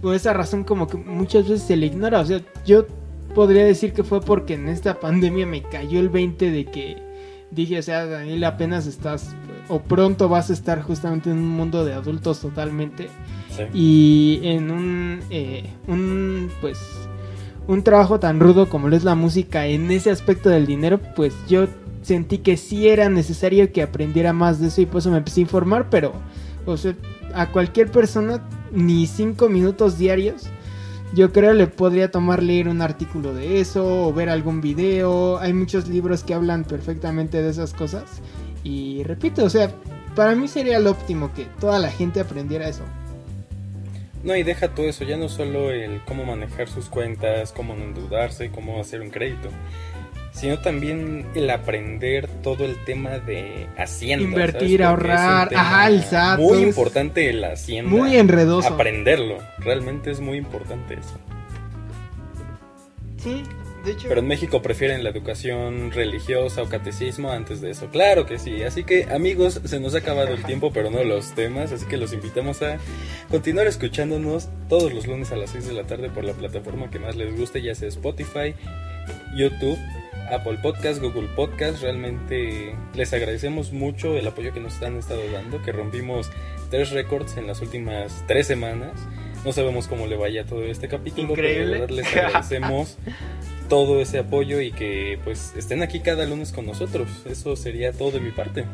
Por 0.00 0.14
esa 0.14 0.32
razón 0.32 0.64
como 0.64 0.86
que 0.86 0.96
muchas 0.96 1.48
veces 1.48 1.66
se 1.66 1.76
le 1.76 1.86
ignora, 1.86 2.20
o 2.20 2.24
sea, 2.24 2.40
yo 2.64 2.86
podría 3.34 3.64
decir 3.64 3.92
que 3.92 4.02
fue 4.02 4.20
porque 4.20 4.54
en 4.54 4.68
esta 4.68 4.98
pandemia 4.98 5.46
me 5.46 5.62
cayó 5.62 6.00
el 6.00 6.08
20 6.08 6.50
de 6.50 6.64
que 6.64 6.96
dije, 7.50 7.78
o 7.78 7.82
sea, 7.82 8.06
Daniel, 8.06 8.44
apenas 8.44 8.86
estás, 8.86 9.34
o 9.68 9.80
pronto 9.80 10.28
vas 10.28 10.50
a 10.50 10.52
estar 10.52 10.82
justamente 10.82 11.30
en 11.30 11.38
un 11.38 11.48
mundo 11.48 11.84
de 11.84 11.94
adultos 11.94 12.40
totalmente. 12.40 13.08
Y 13.74 14.40
en 14.42 14.70
un, 14.70 15.20
eh, 15.28 15.64
un, 15.86 16.50
pues, 16.62 16.78
un 17.66 17.82
trabajo 17.82 18.18
tan 18.18 18.40
rudo 18.40 18.68
como 18.68 18.88
lo 18.88 18.96
es 18.96 19.04
la 19.04 19.14
música, 19.14 19.66
en 19.66 19.90
ese 19.90 20.10
aspecto 20.10 20.48
del 20.48 20.66
dinero, 20.66 20.98
pues 21.14 21.34
yo 21.46 21.66
sentí 22.02 22.38
que 22.38 22.56
sí 22.56 22.88
era 22.88 23.08
necesario 23.08 23.70
que 23.72 23.82
aprendiera 23.82 24.32
más 24.32 24.60
de 24.60 24.68
eso 24.68 24.80
y 24.80 24.86
por 24.86 25.00
eso 25.00 25.10
me 25.10 25.18
empecé 25.18 25.40
a 25.40 25.42
informar, 25.42 25.90
pero, 25.90 26.12
o 26.64 26.76
sea, 26.76 26.94
a 27.34 27.50
cualquier 27.50 27.90
persona, 27.90 28.42
ni 28.72 29.06
cinco 29.06 29.48
minutos 29.48 29.98
diarios 29.98 30.50
yo 31.12 31.32
creo 31.32 31.52
le 31.54 31.66
podría 31.66 32.10
tomar 32.10 32.42
leer 32.42 32.68
un 32.68 32.82
artículo 32.82 33.34
de 33.34 33.60
eso 33.60 34.06
o 34.06 34.12
ver 34.12 34.28
algún 34.28 34.60
video. 34.60 35.38
Hay 35.38 35.52
muchos 35.52 35.88
libros 35.88 36.22
que 36.22 36.34
hablan 36.34 36.64
perfectamente 36.64 37.42
de 37.42 37.50
esas 37.50 37.74
cosas. 37.74 38.04
Y 38.62 39.02
repito, 39.02 39.44
o 39.44 39.50
sea, 39.50 39.72
para 40.14 40.34
mí 40.34 40.46
sería 40.46 40.78
lo 40.78 40.92
óptimo 40.92 41.32
que 41.34 41.46
toda 41.58 41.78
la 41.80 41.90
gente 41.90 42.20
aprendiera 42.20 42.68
eso. 42.68 42.84
No, 44.22 44.36
y 44.36 44.42
deja 44.42 44.68
todo 44.68 44.86
eso, 44.86 45.02
ya 45.04 45.16
no 45.16 45.28
solo 45.28 45.70
el 45.70 46.02
cómo 46.04 46.24
manejar 46.26 46.68
sus 46.68 46.90
cuentas, 46.90 47.52
cómo 47.52 47.74
no 47.74 47.84
endeudarse, 47.84 48.50
cómo 48.50 48.78
hacer 48.78 49.00
un 49.00 49.08
crédito, 49.08 49.48
sino 50.32 50.58
también 50.58 51.26
el 51.34 51.50
aprender 51.50 52.28
todo 52.42 52.64
el 52.64 52.82
tema 52.84 53.18
de 53.18 53.66
hacienda. 53.76 54.24
Invertir, 54.24 54.82
ahorrar, 54.82 55.54
ajá, 55.54 55.88
el 55.88 56.02
SAT. 56.02 56.38
Muy 56.38 56.58
importante 56.58 57.28
el 57.28 57.44
hacienda. 57.44 57.90
Muy 57.90 58.16
enredoso. 58.16 58.68
Aprenderlo, 58.68 59.38
realmente 59.58 60.10
es 60.10 60.20
muy 60.20 60.38
importante 60.38 60.94
eso. 60.94 61.18
Sí, 63.18 63.42
de 63.84 63.92
hecho. 63.92 64.08
Pero 64.08 64.20
en 64.20 64.28
México 64.28 64.62
prefieren 64.62 65.04
la 65.04 65.10
educación 65.10 65.90
religiosa 65.90 66.62
o 66.62 66.68
catecismo 66.68 67.30
antes 67.32 67.60
de 67.60 67.70
eso. 67.70 67.88
Claro 67.88 68.24
que 68.24 68.38
sí. 68.38 68.62
Así 68.62 68.84
que 68.84 69.04
amigos, 69.12 69.60
se 69.64 69.78
nos 69.78 69.94
ha 69.94 69.98
acabado 69.98 70.32
el 70.32 70.42
tiempo, 70.44 70.72
pero 70.72 70.90
no 70.90 71.04
los 71.04 71.34
temas. 71.34 71.72
Así 71.72 71.84
que 71.86 71.98
los 71.98 72.14
invitamos 72.14 72.62
a 72.62 72.78
continuar 73.30 73.66
escuchándonos 73.66 74.48
todos 74.68 74.94
los 74.94 75.06
lunes 75.06 75.32
a 75.32 75.36
las 75.36 75.50
6 75.50 75.66
de 75.66 75.74
la 75.74 75.84
tarde 75.84 76.08
por 76.08 76.24
la 76.24 76.32
plataforma 76.32 76.88
que 76.88 76.98
más 76.98 77.16
les 77.16 77.36
guste, 77.36 77.60
ya 77.60 77.74
sea 77.74 77.88
Spotify, 77.88 78.54
YouTube 79.36 79.78
Apple 80.32 80.58
Podcast, 80.62 81.00
Google 81.00 81.28
Podcast. 81.34 81.82
Realmente 81.82 82.74
les 82.94 83.12
agradecemos 83.12 83.72
mucho 83.72 84.16
el 84.16 84.26
apoyo 84.26 84.52
que 84.52 84.60
nos 84.60 84.80
han 84.82 84.96
estado 84.96 85.20
dando, 85.32 85.62
que 85.62 85.72
rompimos 85.72 86.30
tres 86.70 86.90
récords 86.90 87.36
en 87.36 87.46
las 87.46 87.60
últimas 87.60 88.24
tres 88.26 88.46
semanas. 88.46 88.92
No 89.44 89.52
sabemos 89.52 89.88
cómo 89.88 90.06
le 90.06 90.16
vaya 90.16 90.44
todo 90.44 90.64
este 90.64 90.88
capítulo, 90.88 91.34
pero 91.34 91.48
de 91.48 91.64
verdad 91.64 91.90
les 91.90 92.06
agradecemos 92.16 92.98
todo 93.68 94.00
ese 94.00 94.18
apoyo 94.18 94.60
y 94.60 94.72
que 94.72 95.18
pues 95.24 95.54
estén 95.56 95.82
aquí 95.82 96.00
cada 96.00 96.26
lunes 96.26 96.52
con 96.52 96.66
nosotros. 96.66 97.08
Eso 97.24 97.56
sería 97.56 97.92
todo 97.92 98.10
de 98.10 98.20
mi 98.20 98.30
parte. 98.30 98.64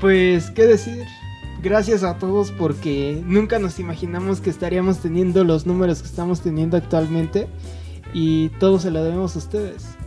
Pues, 0.00 0.50
¿qué 0.50 0.66
decir? 0.66 1.04
Gracias 1.62 2.04
a 2.04 2.18
todos 2.18 2.52
porque 2.52 3.20
nunca 3.26 3.58
nos 3.58 3.78
imaginamos 3.78 4.40
que 4.40 4.48
estaríamos 4.48 5.00
teniendo 5.00 5.44
los 5.44 5.66
números 5.66 6.00
que 6.00 6.08
estamos 6.08 6.40
teniendo 6.40 6.78
actualmente 6.78 7.48
y 8.14 8.48
todo 8.60 8.78
se 8.78 8.90
lo 8.90 9.04
debemos 9.04 9.36
a 9.36 9.40
ustedes. 9.40 9.99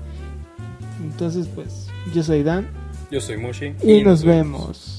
Entonces, 1.03 1.47
pues, 1.53 1.87
yo 2.13 2.23
soy 2.23 2.43
Dan. 2.43 2.67
Yo 3.11 3.21
soy 3.21 3.37
Mushi. 3.37 3.75
Y, 3.83 4.01
nos, 4.01 4.23
vemos. 4.23 4.92